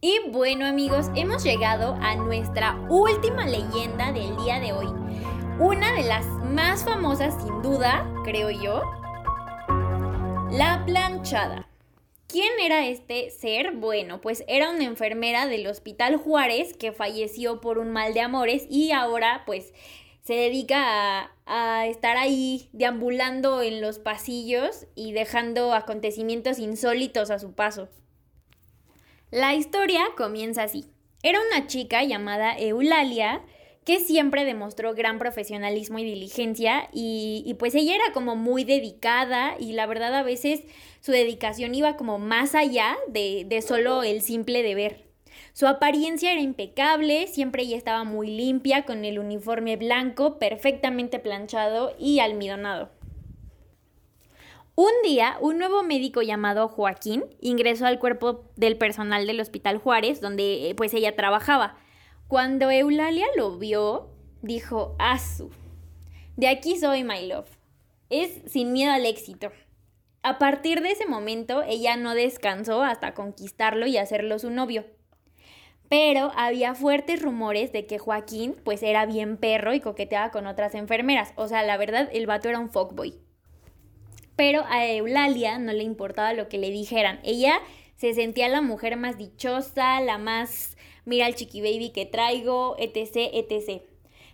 Y 0.00 0.20
bueno 0.30 0.64
amigos, 0.64 1.06
hemos 1.16 1.42
llegado 1.42 1.98
a 2.00 2.14
nuestra 2.14 2.76
última 2.88 3.48
leyenda 3.48 4.12
del 4.12 4.36
día 4.36 4.60
de 4.60 4.72
hoy. 4.72 4.86
Una 5.58 5.92
de 5.92 6.04
las 6.04 6.24
más 6.24 6.84
famosas 6.84 7.34
sin 7.42 7.62
duda, 7.62 8.08
creo 8.22 8.48
yo. 8.48 8.80
La 10.52 10.84
planchada. 10.86 11.68
¿Quién 12.28 12.60
era 12.62 12.86
este 12.86 13.30
ser? 13.30 13.72
Bueno, 13.72 14.20
pues 14.20 14.44
era 14.46 14.70
una 14.70 14.84
enfermera 14.84 15.48
del 15.48 15.66
Hospital 15.66 16.16
Juárez 16.16 16.76
que 16.76 16.92
falleció 16.92 17.60
por 17.60 17.78
un 17.78 17.90
mal 17.90 18.14
de 18.14 18.20
amores 18.20 18.68
y 18.70 18.92
ahora 18.92 19.42
pues 19.46 19.74
se 20.22 20.34
dedica 20.34 21.24
a, 21.24 21.32
a, 21.46 21.86
estar 21.88 22.16
ahí 22.16 22.68
deambulando 22.72 23.62
en 23.62 23.80
los 23.80 23.98
pasillos 23.98 24.86
y 24.94 25.10
dejando 25.10 25.74
acontecimientos 25.74 26.60
insólitos 26.60 27.32
a 27.32 27.40
su 27.40 27.54
paso. 27.54 27.88
La 29.30 29.54
historia 29.54 30.00
comienza 30.16 30.62
así. 30.62 30.86
Era 31.22 31.38
una 31.50 31.66
chica 31.66 32.02
llamada 32.02 32.56
Eulalia 32.56 33.42
que 33.84 34.00
siempre 34.00 34.46
demostró 34.46 34.94
gran 34.94 35.18
profesionalismo 35.18 35.98
y 35.98 36.04
diligencia 36.04 36.88
y, 36.94 37.54
pues 37.58 37.74
ella 37.74 37.94
era 37.94 38.12
como 38.14 38.36
muy 38.36 38.64
dedicada 38.64 39.54
y 39.60 39.72
la 39.72 39.84
verdad 39.84 40.14
a 40.14 40.22
veces 40.22 40.62
su 41.00 41.12
dedicación 41.12 41.74
iba 41.74 41.96
como 41.96 42.18
más 42.18 42.54
allá 42.54 42.96
de, 43.08 43.44
de 43.46 43.60
solo 43.60 44.02
el 44.02 44.22
simple 44.22 44.62
deber. 44.62 45.04
Su 45.52 45.66
apariencia 45.66 46.32
era 46.32 46.40
impecable, 46.40 47.26
siempre 47.26 47.64
ella 47.64 47.76
estaba 47.76 48.04
muy 48.04 48.28
limpia 48.28 48.86
con 48.86 49.04
el 49.04 49.18
uniforme 49.18 49.76
blanco 49.76 50.38
perfectamente 50.38 51.18
planchado 51.18 51.94
y 51.98 52.20
almidonado. 52.20 52.97
Un 54.80 54.92
día, 55.02 55.38
un 55.40 55.58
nuevo 55.58 55.82
médico 55.82 56.22
llamado 56.22 56.68
Joaquín 56.68 57.24
ingresó 57.40 57.84
al 57.84 57.98
cuerpo 57.98 58.44
del 58.54 58.78
personal 58.78 59.26
del 59.26 59.40
Hospital 59.40 59.78
Juárez, 59.78 60.20
donde 60.20 60.70
eh, 60.70 60.76
pues 60.76 60.94
ella 60.94 61.16
trabajaba. 61.16 61.76
Cuando 62.28 62.70
Eulalia 62.70 63.26
lo 63.36 63.58
vio, 63.58 64.10
dijo, 64.40 64.94
Asu, 65.00 65.50
de 66.36 66.46
aquí 66.46 66.78
soy, 66.78 67.02
my 67.02 67.26
love. 67.26 67.48
Es 68.08 68.40
sin 68.46 68.72
miedo 68.72 68.92
al 68.92 69.04
éxito. 69.04 69.50
A 70.22 70.38
partir 70.38 70.80
de 70.80 70.92
ese 70.92 71.06
momento, 71.06 71.64
ella 71.64 71.96
no 71.96 72.14
descansó 72.14 72.84
hasta 72.84 73.14
conquistarlo 73.14 73.84
y 73.88 73.96
hacerlo 73.96 74.38
su 74.38 74.50
novio. 74.50 74.84
Pero 75.88 76.30
había 76.36 76.76
fuertes 76.76 77.20
rumores 77.20 77.72
de 77.72 77.86
que 77.86 77.98
Joaquín, 77.98 78.54
pues 78.62 78.84
era 78.84 79.06
bien 79.06 79.38
perro 79.38 79.74
y 79.74 79.80
coqueteaba 79.80 80.30
con 80.30 80.46
otras 80.46 80.76
enfermeras. 80.76 81.32
O 81.34 81.48
sea, 81.48 81.64
la 81.64 81.76
verdad, 81.76 82.08
el 82.12 82.26
vato 82.26 82.48
era 82.48 82.60
un 82.60 82.70
fuckboy 82.70 83.18
pero 84.38 84.64
a 84.68 84.86
Eulalia 84.86 85.58
no 85.58 85.72
le 85.72 85.82
importaba 85.82 86.32
lo 86.32 86.48
que 86.48 86.58
le 86.58 86.70
dijeran. 86.70 87.18
Ella 87.24 87.60
se 87.96 88.14
sentía 88.14 88.48
la 88.48 88.62
mujer 88.62 88.96
más 88.96 89.18
dichosa, 89.18 90.00
la 90.00 90.16
más, 90.16 90.76
mira 91.04 91.26
el 91.26 91.34
chiqui 91.34 91.60
baby 91.60 91.90
que 91.90 92.06
traigo, 92.06 92.76
etc., 92.78 93.32
etc. 93.32 93.82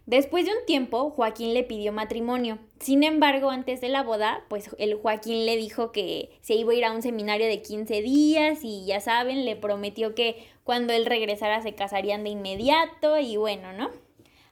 Después 0.04 0.44
de 0.44 0.50
un 0.50 0.66
tiempo, 0.66 1.08
Joaquín 1.08 1.54
le 1.54 1.62
pidió 1.62 1.90
matrimonio. 1.90 2.58
Sin 2.80 3.02
embargo, 3.02 3.48
antes 3.48 3.80
de 3.80 3.88
la 3.88 4.02
boda, 4.02 4.44
pues 4.50 4.68
el 4.78 4.96
Joaquín 4.96 5.46
le 5.46 5.56
dijo 5.56 5.90
que 5.90 6.36
se 6.42 6.52
iba 6.52 6.72
a 6.72 6.76
ir 6.76 6.84
a 6.84 6.92
un 6.92 7.00
seminario 7.00 7.46
de 7.46 7.62
15 7.62 8.02
días 8.02 8.58
y 8.62 8.84
ya 8.84 9.00
saben, 9.00 9.46
le 9.46 9.56
prometió 9.56 10.14
que 10.14 10.46
cuando 10.64 10.92
él 10.92 11.06
regresara 11.06 11.62
se 11.62 11.74
casarían 11.74 12.24
de 12.24 12.30
inmediato 12.30 13.18
y 13.18 13.38
bueno, 13.38 13.72
¿no? 13.72 13.90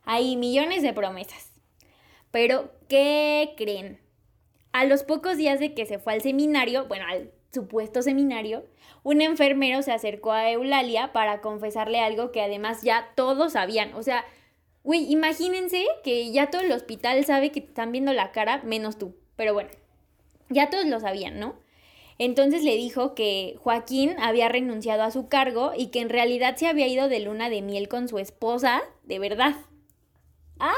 Hay 0.05 0.37
millones 0.37 0.83
de 0.83 0.95
promesas. 0.95 1.53
Pero, 2.31 2.71
¿qué 2.89 3.53
creen? 3.59 4.01
A 4.73 4.85
los 4.85 5.03
pocos 5.03 5.37
días 5.37 5.61
de 5.61 5.75
que 5.75 5.87
se 5.87 5.99
fue 5.99 6.15
al 6.15 6.23
seminario, 6.23 6.87
bueno, 6.87 7.05
al 7.07 7.31
supuesto 7.53 8.03
seminario, 8.03 8.65
un 9.03 9.21
enfermero 9.21 9.83
se 9.83 9.93
acercó 9.93 10.33
a 10.33 10.51
Eulalia 10.51 11.13
para 11.13 11.43
confesarle 11.43 12.01
algo 12.01 12.33
que 12.33 12.41
además 12.41 12.83
ya 12.83 13.11
todos 13.15 13.53
sabían. 13.53 13.95
O 13.95 14.03
sea, 14.03 14.25
güey, 14.83 15.13
imagínense 15.13 15.85
que 16.03 16.33
ya 16.33 16.51
todo 16.51 16.63
el 16.63 16.73
hospital 16.73 17.23
sabe 17.25 17.53
que 17.53 17.61
te 17.61 17.69
están 17.69 17.93
viendo 17.93 18.13
la 18.13 18.33
cara, 18.33 18.63
menos 18.65 18.99
tú. 18.99 19.15
Pero 19.37 19.53
bueno, 19.53 19.71
ya 20.49 20.71
todos 20.71 20.87
lo 20.87 21.01
sabían, 21.01 21.39
¿no? 21.39 21.61
Entonces 22.19 22.63
le 22.63 22.77
dijo 22.77 23.15
que 23.15 23.57
Joaquín 23.59 24.15
había 24.19 24.49
renunciado 24.49 25.03
a 25.03 25.11
su 25.11 25.29
cargo 25.29 25.73
y 25.77 25.89
que 25.89 26.01
en 26.01 26.09
realidad 26.09 26.57
se 26.57 26.69
había 26.69 26.87
ido 26.87 27.09
de 27.09 27.21
luna 27.21 27.51
de 27.51 27.63
miel 27.63 27.89
con 27.89 28.09
su 28.09 28.19
esposa, 28.19 28.83
de 29.05 29.19
verdad. 29.19 29.57
¡Ah! 30.59 30.73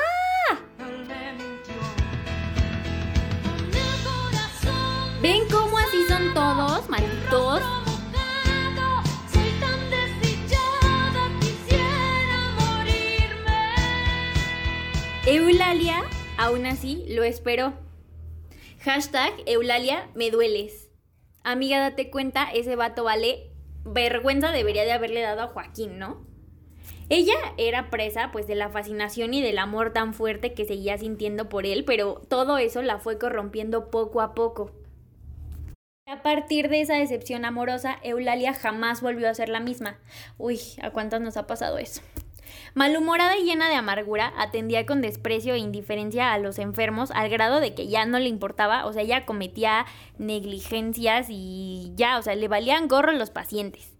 ¿Ven 5.24 5.48
cómo 5.50 5.78
así 5.78 6.04
son 6.06 6.34
todos, 6.34 6.86
malditos? 6.90 7.62
Eulalia, 15.26 16.02
aún 16.36 16.66
así, 16.66 17.06
lo 17.08 17.24
esperó. 17.24 17.72
Hashtag 18.80 19.32
Eulalia, 19.46 20.10
me 20.14 20.30
dueles. 20.30 20.90
Amiga, 21.42 21.80
date 21.80 22.10
cuenta, 22.10 22.50
ese 22.52 22.76
vato 22.76 23.04
vale 23.04 23.50
vergüenza 23.82 24.52
debería 24.52 24.84
de 24.84 24.92
haberle 24.92 25.22
dado 25.22 25.40
a 25.40 25.48
Joaquín, 25.48 25.98
¿no? 25.98 26.26
Ella 27.08 27.36
era 27.56 27.88
presa 27.88 28.28
pues 28.30 28.46
de 28.46 28.56
la 28.56 28.68
fascinación 28.68 29.32
y 29.32 29.40
del 29.40 29.56
amor 29.56 29.94
tan 29.94 30.12
fuerte 30.12 30.52
que 30.52 30.66
seguía 30.66 30.98
sintiendo 30.98 31.48
por 31.48 31.64
él, 31.64 31.86
pero 31.86 32.20
todo 32.28 32.58
eso 32.58 32.82
la 32.82 32.98
fue 32.98 33.18
corrompiendo 33.18 33.88
poco 33.88 34.20
a 34.20 34.34
poco. 34.34 34.83
A 36.06 36.22
partir 36.22 36.68
de 36.68 36.82
esa 36.82 36.96
decepción 36.96 37.46
amorosa, 37.46 37.98
Eulalia 38.02 38.52
jamás 38.52 39.00
volvió 39.00 39.26
a 39.26 39.34
ser 39.34 39.48
la 39.48 39.58
misma. 39.58 39.96
Uy, 40.36 40.60
¿a 40.82 40.90
cuántas 40.90 41.22
nos 41.22 41.38
ha 41.38 41.46
pasado 41.46 41.78
eso? 41.78 42.02
Malhumorada 42.74 43.38
y 43.38 43.44
llena 43.44 43.70
de 43.70 43.76
amargura, 43.76 44.30
atendía 44.36 44.84
con 44.84 45.00
desprecio 45.00 45.54
e 45.54 45.58
indiferencia 45.58 46.34
a 46.34 46.38
los 46.38 46.58
enfermos 46.58 47.10
al 47.10 47.30
grado 47.30 47.58
de 47.58 47.74
que 47.74 47.88
ya 47.88 48.04
no 48.04 48.18
le 48.18 48.28
importaba, 48.28 48.84
o 48.84 48.92
sea, 48.92 49.00
ella 49.00 49.24
cometía 49.24 49.86
negligencias 50.18 51.28
y 51.30 51.92
ya, 51.94 52.18
o 52.18 52.22
sea, 52.22 52.34
le 52.34 52.48
valían 52.48 52.86
gorro 52.86 53.12
los 53.12 53.30
pacientes. 53.30 53.96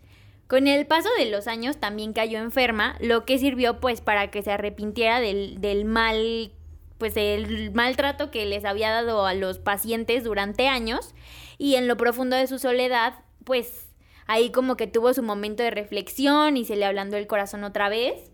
Con 0.46 0.66
el 0.66 0.86
paso 0.86 1.08
de 1.16 1.30
los 1.30 1.46
años 1.46 1.78
también 1.78 2.12
cayó 2.12 2.38
enferma, 2.38 2.96
lo 3.00 3.24
que 3.24 3.38
sirvió 3.38 3.80
pues 3.80 4.02
para 4.02 4.30
que 4.30 4.42
se 4.42 4.52
arrepintiera 4.52 5.20
del, 5.20 5.58
del 5.62 5.86
mal, 5.86 6.52
pues 6.98 7.16
el 7.16 7.72
maltrato 7.72 8.30
que 8.30 8.44
les 8.44 8.66
había 8.66 8.90
dado 8.90 9.24
a 9.24 9.32
los 9.32 9.58
pacientes 9.58 10.22
durante 10.22 10.68
años 10.68 11.14
y 11.58 11.76
en 11.76 11.88
lo 11.88 11.96
profundo 11.96 12.36
de 12.36 12.46
su 12.46 12.58
soledad, 12.58 13.14
pues 13.44 13.88
ahí 14.26 14.50
como 14.50 14.76
que 14.76 14.86
tuvo 14.86 15.12
su 15.14 15.22
momento 15.22 15.62
de 15.62 15.70
reflexión 15.70 16.56
y 16.56 16.64
se 16.64 16.76
le 16.76 16.84
ablandó 16.84 17.16
el 17.16 17.26
corazón 17.26 17.64
otra 17.64 17.88
vez. 17.88 18.30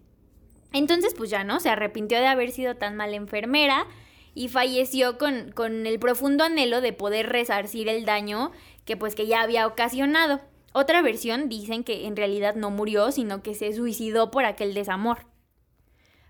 Entonces, 0.73 1.15
pues 1.15 1.31
ya 1.31 1.45
no, 1.45 1.61
se 1.61 1.69
arrepintió 1.69 2.19
de 2.19 2.27
haber 2.27 2.53
sido 2.53 2.77
tan 2.77 2.97
mala 2.97 3.17
enfermera 3.17 3.87
y 4.35 4.49
falleció 4.49 5.19
con, 5.19 5.51
con 5.53 5.87
el 5.87 5.99
profundo 5.99 6.45
anhelo 6.45 6.81
de 6.81 6.93
poder 6.93 7.29
resarcir 7.29 7.89
el 7.89 8.05
daño 8.05 8.53
que 8.85 8.97
pues 8.97 9.15
que 9.15 9.27
ya 9.27 9.43
había 9.43 9.67
ocasionado. 9.67 10.41
Otra 10.73 11.03
versión 11.03 11.49
dicen 11.49 11.83
que 11.83 12.07
en 12.07 12.17
realidad 12.17 12.55
no 12.55 12.71
murió, 12.71 13.11
sino 13.11 13.43
que 13.43 13.55
se 13.55 13.73
suicidó 13.73 14.31
por 14.31 14.45
aquel 14.45 14.73
desamor. 14.73 15.27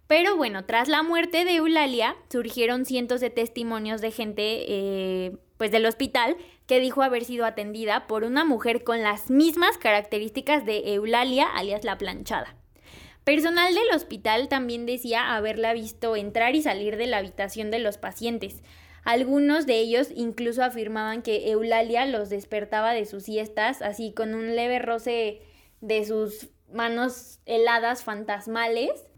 Pero 0.06 0.36
bueno, 0.36 0.64
tras 0.64 0.88
la 0.88 1.02
muerte 1.02 1.44
de 1.44 1.56
Eulalia, 1.56 2.16
surgieron 2.30 2.84
cientos 2.84 3.20
de 3.20 3.30
testimonios 3.30 4.00
de 4.00 4.10
gente 4.10 4.64
eh, 4.66 5.36
pues 5.56 5.70
del 5.70 5.86
hospital 5.86 6.36
que 6.70 6.78
dijo 6.78 7.02
haber 7.02 7.24
sido 7.24 7.46
atendida 7.46 8.06
por 8.06 8.22
una 8.22 8.44
mujer 8.44 8.84
con 8.84 9.02
las 9.02 9.28
mismas 9.28 9.76
características 9.76 10.64
de 10.64 10.94
Eulalia, 10.94 11.48
alias 11.52 11.82
la 11.82 11.98
planchada. 11.98 12.54
Personal 13.24 13.74
del 13.74 13.92
hospital 13.92 14.46
también 14.46 14.86
decía 14.86 15.34
haberla 15.34 15.72
visto 15.72 16.14
entrar 16.14 16.54
y 16.54 16.62
salir 16.62 16.96
de 16.96 17.08
la 17.08 17.16
habitación 17.16 17.72
de 17.72 17.80
los 17.80 17.98
pacientes. 17.98 18.62
Algunos 19.02 19.66
de 19.66 19.80
ellos 19.80 20.12
incluso 20.14 20.62
afirmaban 20.62 21.22
que 21.22 21.50
Eulalia 21.50 22.06
los 22.06 22.30
despertaba 22.30 22.92
de 22.92 23.04
sus 23.04 23.24
siestas, 23.24 23.82
así 23.82 24.12
con 24.12 24.36
un 24.36 24.54
leve 24.54 24.78
roce 24.78 25.42
de 25.80 26.04
sus 26.04 26.50
manos 26.72 27.40
heladas 27.46 28.04
fantasmales. 28.04 29.09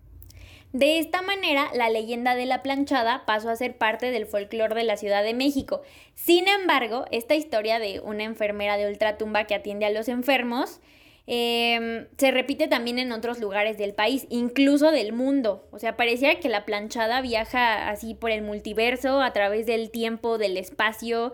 De 0.72 0.98
esta 0.98 1.22
manera, 1.22 1.70
la 1.74 1.90
leyenda 1.90 2.34
de 2.34 2.46
la 2.46 2.62
planchada 2.62 3.24
pasó 3.26 3.50
a 3.50 3.56
ser 3.56 3.76
parte 3.76 4.10
del 4.10 4.26
folclore 4.26 4.74
de 4.74 4.84
la 4.84 4.96
Ciudad 4.96 5.22
de 5.22 5.34
México. 5.34 5.82
Sin 6.14 6.48
embargo, 6.48 7.04
esta 7.10 7.34
historia 7.34 7.78
de 7.78 8.00
una 8.00 8.24
enfermera 8.24 8.76
de 8.76 8.86
ultratumba 8.86 9.44
que 9.44 9.54
atiende 9.54 9.86
a 9.86 9.90
los 9.90 10.08
enfermos 10.08 10.80
Em, 11.26 12.08
se 12.18 12.32
repite 12.32 12.66
también 12.66 12.98
en 12.98 13.12
otros 13.12 13.38
lugares 13.38 13.78
del 13.78 13.94
país, 13.94 14.26
incluso 14.28 14.90
del 14.90 15.12
mundo. 15.12 15.68
O 15.70 15.78
sea, 15.78 15.96
parecía 15.96 16.40
que 16.40 16.48
la 16.48 16.64
planchada 16.64 17.20
viaja 17.20 17.88
así 17.88 18.14
por 18.14 18.30
el 18.30 18.42
multiverso, 18.42 19.20
a 19.20 19.32
través 19.32 19.66
del 19.66 19.90
tiempo, 19.90 20.38
del 20.38 20.56
espacio, 20.56 21.32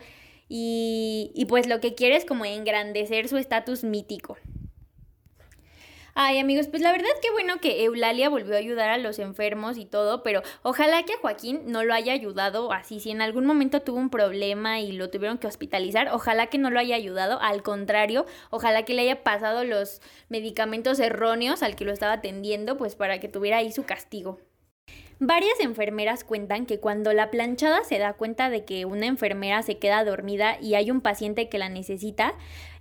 y, 0.48 1.31
y 1.35 1.46
pues 1.46 1.66
lo 1.66 1.81
que 1.81 1.94
quiere 1.94 2.16
es 2.16 2.24
como 2.24 2.44
engrandecer 2.44 3.29
su 3.29 3.38
estatus 3.38 3.85
mítico. 3.85 4.37
Ay, 6.20 6.40
amigos, 6.40 6.66
pues 6.66 6.83
la 6.83 6.90
verdad 6.90 7.07
que 7.22 7.31
bueno 7.31 7.61
que 7.61 7.85
Eulalia 7.85 8.28
volvió 8.28 8.57
a 8.57 8.59
ayudar 8.59 8.90
a 8.90 8.98
los 8.98 9.20
enfermos 9.20 9.78
y 9.78 9.85
todo, 9.85 10.24
pero 10.24 10.42
ojalá 10.64 11.04
que 11.04 11.12
a 11.12 11.18
Joaquín 11.18 11.62
no 11.66 11.85
lo 11.85 11.94
haya 11.94 12.12
ayudado 12.12 12.72
así. 12.72 12.98
Si 12.98 13.12
en 13.12 13.22
algún 13.22 13.46
momento 13.46 13.83
tuvo 13.83 13.98
un 13.98 14.11
problema 14.11 14.81
y 14.81 14.90
lo 14.90 15.11
tuvieron 15.11 15.38
que 15.38 15.46
hospitalizar, 15.46 16.09
ojalá 16.12 16.48
que 16.48 16.59
no 16.59 16.70
lo 16.70 16.81
haya 16.81 16.96
ayudado. 16.96 17.40
Al 17.40 17.62
contrario, 17.62 18.26
ojalá 18.50 18.85
que 18.85 18.94
le 18.94 19.02
haya 19.02 19.22
pasado 19.22 19.62
los 19.62 20.00
medicamentos 20.28 20.98
erróneos 20.98 21.62
al 21.62 21.76
que 21.76 21.85
lo 21.85 21.92
estaba 21.92 22.14
atendiendo, 22.14 22.76
pues 22.76 22.96
para 22.96 23.20
que 23.20 23.28
tuviera 23.28 23.59
ahí 23.59 23.70
su 23.70 23.85
castigo. 23.85 24.40
Varias 25.20 25.59
enfermeras 25.59 26.22
cuentan 26.22 26.64
que 26.64 26.78
cuando 26.78 27.12
la 27.12 27.31
planchada 27.31 27.83
se 27.83 27.98
da 27.98 28.12
cuenta 28.12 28.50
de 28.50 28.64
que 28.64 28.85
una 28.85 29.07
enfermera 29.07 29.62
se 29.62 29.78
queda 29.78 30.04
dormida 30.04 30.59
y 30.61 30.74
hay 30.74 30.92
un 30.92 31.00
paciente 31.00 31.48
que 31.48 31.59
la 31.59 31.68
necesita, 31.68 32.35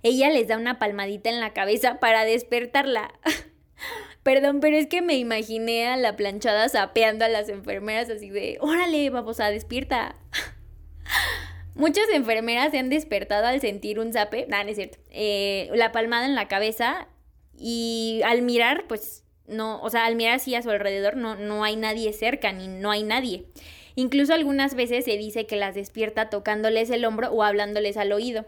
ella 0.04 0.30
les 0.30 0.46
da 0.46 0.56
una 0.56 0.78
palmadita 0.78 1.30
en 1.30 1.40
la 1.40 1.52
cabeza 1.52 1.98
para 1.98 2.24
despertarla. 2.24 3.12
Perdón, 4.22 4.60
pero 4.60 4.76
es 4.76 4.86
que 4.86 5.02
me 5.02 5.16
imaginé 5.16 5.88
a 5.88 5.96
la 5.96 6.14
planchada 6.14 6.68
sapeando 6.68 7.24
a 7.24 7.28
las 7.28 7.48
enfermeras 7.48 8.08
así 8.08 8.30
de, 8.30 8.58
órale, 8.60 9.10
vamos 9.10 9.40
a 9.40 9.50
despierta. 9.50 10.14
Muchas 11.74 12.08
enfermeras 12.12 12.70
se 12.70 12.78
han 12.78 12.88
despertado 12.88 13.46
al 13.46 13.60
sentir 13.60 13.98
un 13.98 14.12
zape, 14.12 14.46
no, 14.48 14.62
no 14.62 14.68
es 14.68 14.76
cierto, 14.76 14.98
eh, 15.10 15.70
la 15.74 15.90
palmada 15.90 16.26
en 16.26 16.34
la 16.34 16.46
cabeza 16.46 17.08
y 17.56 18.20
al 18.24 18.42
mirar, 18.42 18.84
pues 18.86 19.24
no, 19.48 19.80
o 19.82 19.90
sea, 19.90 20.06
al 20.06 20.14
mirar 20.14 20.34
así 20.34 20.54
a 20.54 20.62
su 20.62 20.70
alrededor 20.70 21.16
no, 21.16 21.34
no 21.34 21.64
hay 21.64 21.76
nadie 21.76 22.12
cerca 22.12 22.52
ni 22.52 22.68
no 22.68 22.90
hay 22.90 23.02
nadie. 23.02 23.46
Incluso 23.94 24.32
algunas 24.32 24.74
veces 24.74 25.04
se 25.04 25.16
dice 25.16 25.46
que 25.46 25.56
las 25.56 25.74
despierta 25.74 26.30
tocándoles 26.30 26.90
el 26.90 27.04
hombro 27.04 27.32
o 27.32 27.42
hablándoles 27.42 27.96
al 27.96 28.12
oído. 28.12 28.46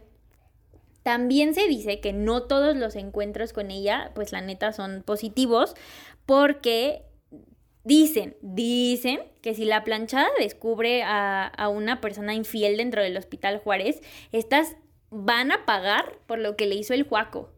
También 1.03 1.55
se 1.55 1.67
dice 1.67 2.01
que 2.01 2.13
no 2.13 2.43
todos 2.45 2.77
los 2.77 2.95
encuentros 2.95 3.53
con 3.53 3.71
ella, 3.71 4.13
pues 4.15 4.33
la 4.33 4.43
neta, 4.43 4.73
son 4.73 5.03
positivos, 5.03 5.75
porque 6.27 7.03
dicen, 7.83 8.37
dicen 8.43 9.21
que 9.41 9.55
si 9.55 9.65
la 9.65 9.83
planchada 9.83 10.29
descubre 10.39 11.03
a, 11.03 11.47
a 11.47 11.69
una 11.69 12.01
persona 12.01 12.35
infiel 12.35 12.77
dentro 12.77 13.03
del 13.03 13.17
Hospital 13.17 13.59
Juárez, 13.59 14.03
estas 14.31 14.77
van 15.11 15.51
a 15.51 15.65
pagar 15.65 16.19
por 16.27 16.39
lo 16.39 16.55
que 16.55 16.67
le 16.67 16.77
hizo 16.77 16.95
el 16.95 17.03
Juaco. 17.03 17.51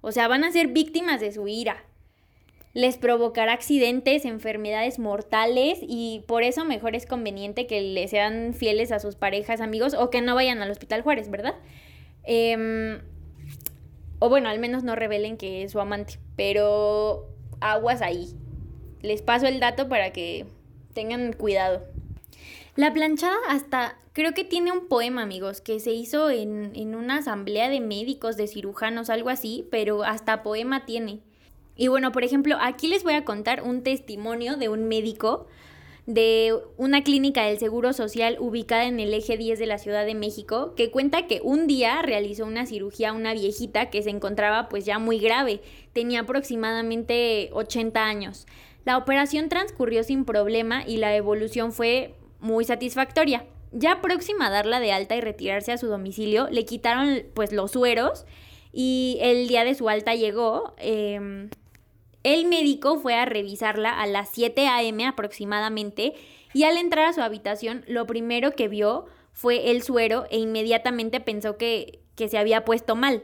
O 0.00 0.10
sea, 0.10 0.26
van 0.26 0.42
a 0.42 0.50
ser 0.50 0.68
víctimas 0.68 1.20
de 1.20 1.30
su 1.30 1.46
ira 1.46 1.84
les 2.76 2.98
provocará 2.98 3.54
accidentes, 3.54 4.26
enfermedades 4.26 4.98
mortales 4.98 5.78
y 5.80 6.24
por 6.28 6.42
eso 6.42 6.66
mejor 6.66 6.94
es 6.94 7.06
conveniente 7.06 7.66
que 7.66 7.80
le 7.80 8.06
sean 8.06 8.52
fieles 8.52 8.92
a 8.92 8.98
sus 8.98 9.16
parejas, 9.16 9.62
amigos 9.62 9.94
o 9.94 10.10
que 10.10 10.20
no 10.20 10.34
vayan 10.34 10.60
al 10.60 10.70
Hospital 10.70 11.00
Juárez, 11.00 11.30
¿verdad? 11.30 11.54
Em, 12.24 13.00
o 14.18 14.28
bueno, 14.28 14.50
al 14.50 14.58
menos 14.58 14.84
no 14.84 14.94
revelen 14.94 15.38
que 15.38 15.62
es 15.62 15.72
su 15.72 15.80
amante, 15.80 16.18
pero 16.36 17.26
aguas 17.60 18.02
ahí. 18.02 18.34
Les 19.00 19.22
paso 19.22 19.46
el 19.46 19.58
dato 19.58 19.88
para 19.88 20.12
que 20.12 20.44
tengan 20.92 21.32
cuidado. 21.32 21.82
La 22.74 22.92
planchada 22.92 23.38
hasta 23.48 23.96
creo 24.12 24.34
que 24.34 24.44
tiene 24.44 24.70
un 24.70 24.86
poema, 24.86 25.22
amigos, 25.22 25.62
que 25.62 25.80
se 25.80 25.92
hizo 25.92 26.28
en, 26.28 26.72
en 26.76 26.94
una 26.94 27.20
asamblea 27.20 27.70
de 27.70 27.80
médicos, 27.80 28.36
de 28.36 28.48
cirujanos, 28.48 29.08
algo 29.08 29.30
así, 29.30 29.66
pero 29.70 30.04
hasta 30.04 30.42
poema 30.42 30.84
tiene. 30.84 31.22
Y 31.76 31.88
bueno, 31.88 32.12
por 32.12 32.24
ejemplo, 32.24 32.56
aquí 32.60 32.88
les 32.88 33.04
voy 33.04 33.14
a 33.14 33.24
contar 33.24 33.62
un 33.62 33.82
testimonio 33.82 34.56
de 34.56 34.68
un 34.68 34.88
médico 34.88 35.46
de 36.06 36.56
una 36.76 37.02
clínica 37.02 37.44
del 37.44 37.58
Seguro 37.58 37.92
Social 37.92 38.36
ubicada 38.38 38.84
en 38.84 39.00
el 39.00 39.12
eje 39.12 39.36
10 39.36 39.58
de 39.58 39.66
la 39.66 39.78
Ciudad 39.78 40.06
de 40.06 40.14
México, 40.14 40.72
que 40.76 40.90
cuenta 40.90 41.26
que 41.26 41.40
un 41.42 41.66
día 41.66 42.00
realizó 42.00 42.46
una 42.46 42.64
cirugía 42.64 43.10
a 43.10 43.12
una 43.12 43.34
viejita 43.34 43.90
que 43.90 44.02
se 44.02 44.10
encontraba 44.10 44.68
pues 44.68 44.84
ya 44.84 45.00
muy 45.00 45.18
grave, 45.18 45.60
tenía 45.92 46.20
aproximadamente 46.20 47.50
80 47.52 48.04
años. 48.04 48.46
La 48.84 48.96
operación 48.96 49.48
transcurrió 49.48 50.04
sin 50.04 50.24
problema 50.24 50.84
y 50.86 50.98
la 50.98 51.16
evolución 51.16 51.72
fue 51.72 52.14
muy 52.38 52.64
satisfactoria. 52.64 53.44
Ya 53.72 54.00
próxima 54.00 54.46
a 54.46 54.50
darla 54.50 54.78
de 54.78 54.92
alta 54.92 55.16
y 55.16 55.20
retirarse 55.20 55.72
a 55.72 55.78
su 55.78 55.88
domicilio, 55.88 56.48
le 56.50 56.64
quitaron 56.64 57.24
pues 57.34 57.50
los 57.52 57.72
sueros 57.72 58.26
y 58.72 59.18
el 59.20 59.48
día 59.48 59.64
de 59.64 59.74
su 59.74 59.88
alta 59.88 60.14
llegó. 60.14 60.74
Eh, 60.78 61.48
el 62.26 62.46
médico 62.46 62.98
fue 62.98 63.14
a 63.14 63.24
revisarla 63.24 64.00
a 64.00 64.04
las 64.04 64.30
7 64.30 64.66
a.m. 64.66 65.06
aproximadamente 65.06 66.14
y 66.52 66.64
al 66.64 66.76
entrar 66.76 67.06
a 67.06 67.12
su 67.12 67.22
habitación 67.22 67.84
lo 67.86 68.04
primero 68.04 68.50
que 68.50 68.66
vio 68.66 69.06
fue 69.32 69.70
el 69.70 69.80
suero 69.82 70.26
e 70.30 70.38
inmediatamente 70.38 71.20
pensó 71.20 71.56
que, 71.56 72.00
que 72.16 72.28
se 72.28 72.36
había 72.36 72.64
puesto 72.64 72.96
mal. 72.96 73.22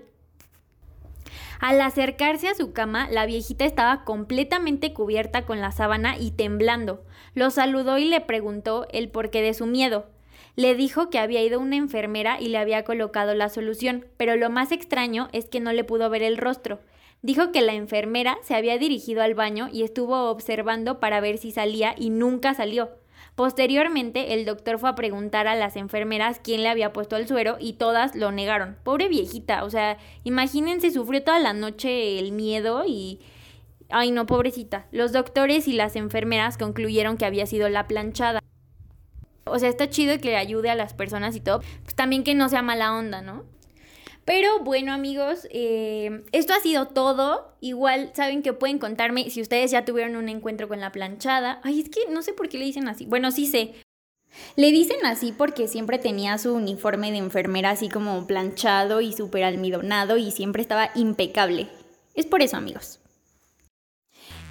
Al 1.58 1.80
acercarse 1.80 2.46
a 2.46 2.54
su 2.54 2.72
cama, 2.72 3.08
la 3.10 3.26
viejita 3.26 3.64
estaba 3.64 4.04
completamente 4.04 4.92
cubierta 4.92 5.46
con 5.46 5.60
la 5.60 5.72
sábana 5.72 6.16
y 6.16 6.30
temblando. 6.30 7.02
Lo 7.34 7.50
saludó 7.50 7.98
y 7.98 8.04
le 8.04 8.20
preguntó 8.20 8.86
el 8.92 9.08
porqué 9.08 9.42
de 9.42 9.54
su 9.54 9.66
miedo. 9.66 10.06
Le 10.54 10.74
dijo 10.74 11.08
que 11.08 11.18
había 11.18 11.42
ido 11.42 11.60
una 11.60 11.76
enfermera 11.76 12.40
y 12.40 12.48
le 12.48 12.58
había 12.58 12.84
colocado 12.84 13.34
la 13.34 13.48
solución, 13.48 14.06
pero 14.16 14.36
lo 14.36 14.50
más 14.50 14.70
extraño 14.70 15.28
es 15.32 15.46
que 15.46 15.60
no 15.60 15.72
le 15.72 15.84
pudo 15.84 16.10
ver 16.10 16.22
el 16.22 16.36
rostro. 16.36 16.80
Dijo 17.22 17.52
que 17.52 17.62
la 17.62 17.72
enfermera 17.72 18.36
se 18.42 18.54
había 18.54 18.76
dirigido 18.78 19.22
al 19.22 19.34
baño 19.34 19.68
y 19.72 19.82
estuvo 19.82 20.28
observando 20.28 21.00
para 21.00 21.20
ver 21.20 21.38
si 21.38 21.52
salía 21.52 21.94
y 21.96 22.10
nunca 22.10 22.52
salió. 22.52 22.90
Posteriormente, 23.34 24.34
el 24.34 24.44
doctor 24.44 24.78
fue 24.78 24.90
a 24.90 24.94
preguntar 24.94 25.46
a 25.46 25.54
las 25.54 25.76
enfermeras 25.76 26.40
quién 26.42 26.62
le 26.62 26.68
había 26.68 26.92
puesto 26.92 27.16
el 27.16 27.26
suero 27.26 27.56
y 27.58 27.74
todas 27.74 28.14
lo 28.14 28.30
negaron. 28.30 28.76
Pobre 28.82 29.08
viejita, 29.08 29.64
o 29.64 29.70
sea, 29.70 29.96
imagínense, 30.22 30.90
sufrió 30.90 31.22
toda 31.22 31.38
la 31.38 31.54
noche 31.54 32.18
el 32.18 32.32
miedo 32.32 32.84
y... 32.86 33.20
Ay, 33.88 34.10
no, 34.10 34.26
pobrecita. 34.26 34.86
Los 34.90 35.12
doctores 35.12 35.68
y 35.68 35.72
las 35.72 35.96
enfermeras 35.96 36.58
concluyeron 36.58 37.16
que 37.16 37.24
había 37.24 37.46
sido 37.46 37.68
la 37.68 37.86
planchada. 37.86 38.40
O 39.44 39.58
sea, 39.58 39.68
está 39.68 39.90
chido 39.90 40.18
que 40.18 40.36
ayude 40.36 40.70
a 40.70 40.74
las 40.74 40.94
personas 40.94 41.36
y 41.36 41.40
todo. 41.40 41.60
Pues 41.82 41.94
también 41.94 42.24
que 42.24 42.34
no 42.34 42.48
sea 42.48 42.62
mala 42.62 42.94
onda, 42.94 43.22
¿no? 43.22 43.44
Pero 44.24 44.60
bueno 44.60 44.92
amigos, 44.92 45.48
eh, 45.50 46.22
esto 46.30 46.54
ha 46.54 46.60
sido 46.60 46.86
todo. 46.86 47.56
Igual 47.60 48.12
saben 48.14 48.42
que 48.42 48.52
pueden 48.52 48.78
contarme 48.78 49.30
si 49.30 49.40
ustedes 49.40 49.72
ya 49.72 49.84
tuvieron 49.84 50.16
un 50.16 50.28
encuentro 50.28 50.68
con 50.68 50.80
la 50.80 50.92
planchada. 50.92 51.60
Ay, 51.64 51.80
es 51.80 51.88
que 51.88 52.00
no 52.08 52.22
sé 52.22 52.32
por 52.32 52.48
qué 52.48 52.58
le 52.58 52.64
dicen 52.64 52.88
así. 52.88 53.04
Bueno, 53.04 53.32
sí 53.32 53.46
sé. 53.46 53.74
Le 54.56 54.70
dicen 54.70 55.04
así 55.04 55.32
porque 55.36 55.68
siempre 55.68 55.98
tenía 55.98 56.38
su 56.38 56.54
uniforme 56.54 57.10
de 57.10 57.18
enfermera 57.18 57.70
así 57.70 57.88
como 57.88 58.26
planchado 58.26 59.00
y 59.00 59.12
súper 59.12 59.44
almidonado 59.44 60.16
y 60.16 60.30
siempre 60.30 60.62
estaba 60.62 60.90
impecable. 60.94 61.68
Es 62.14 62.26
por 62.26 62.42
eso 62.42 62.56
amigos. 62.56 63.01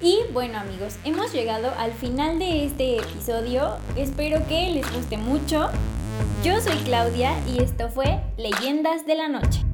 Y 0.02 0.18
bueno 0.32 0.58
amigos, 0.58 0.96
hemos 1.04 1.32
llegado 1.32 1.72
al 1.78 1.92
final 1.92 2.40
de 2.40 2.66
este 2.66 2.96
episodio. 2.96 3.76
Espero 3.96 4.44
que 4.48 4.72
les 4.72 4.92
guste 4.92 5.16
mucho. 5.16 5.68
Yo 6.42 6.60
soy 6.60 6.76
Claudia 6.78 7.34
y 7.46 7.62
esto 7.62 7.88
fue 7.88 8.20
Leyendas 8.36 9.06
de 9.06 9.14
la 9.14 9.28
Noche. 9.28 9.64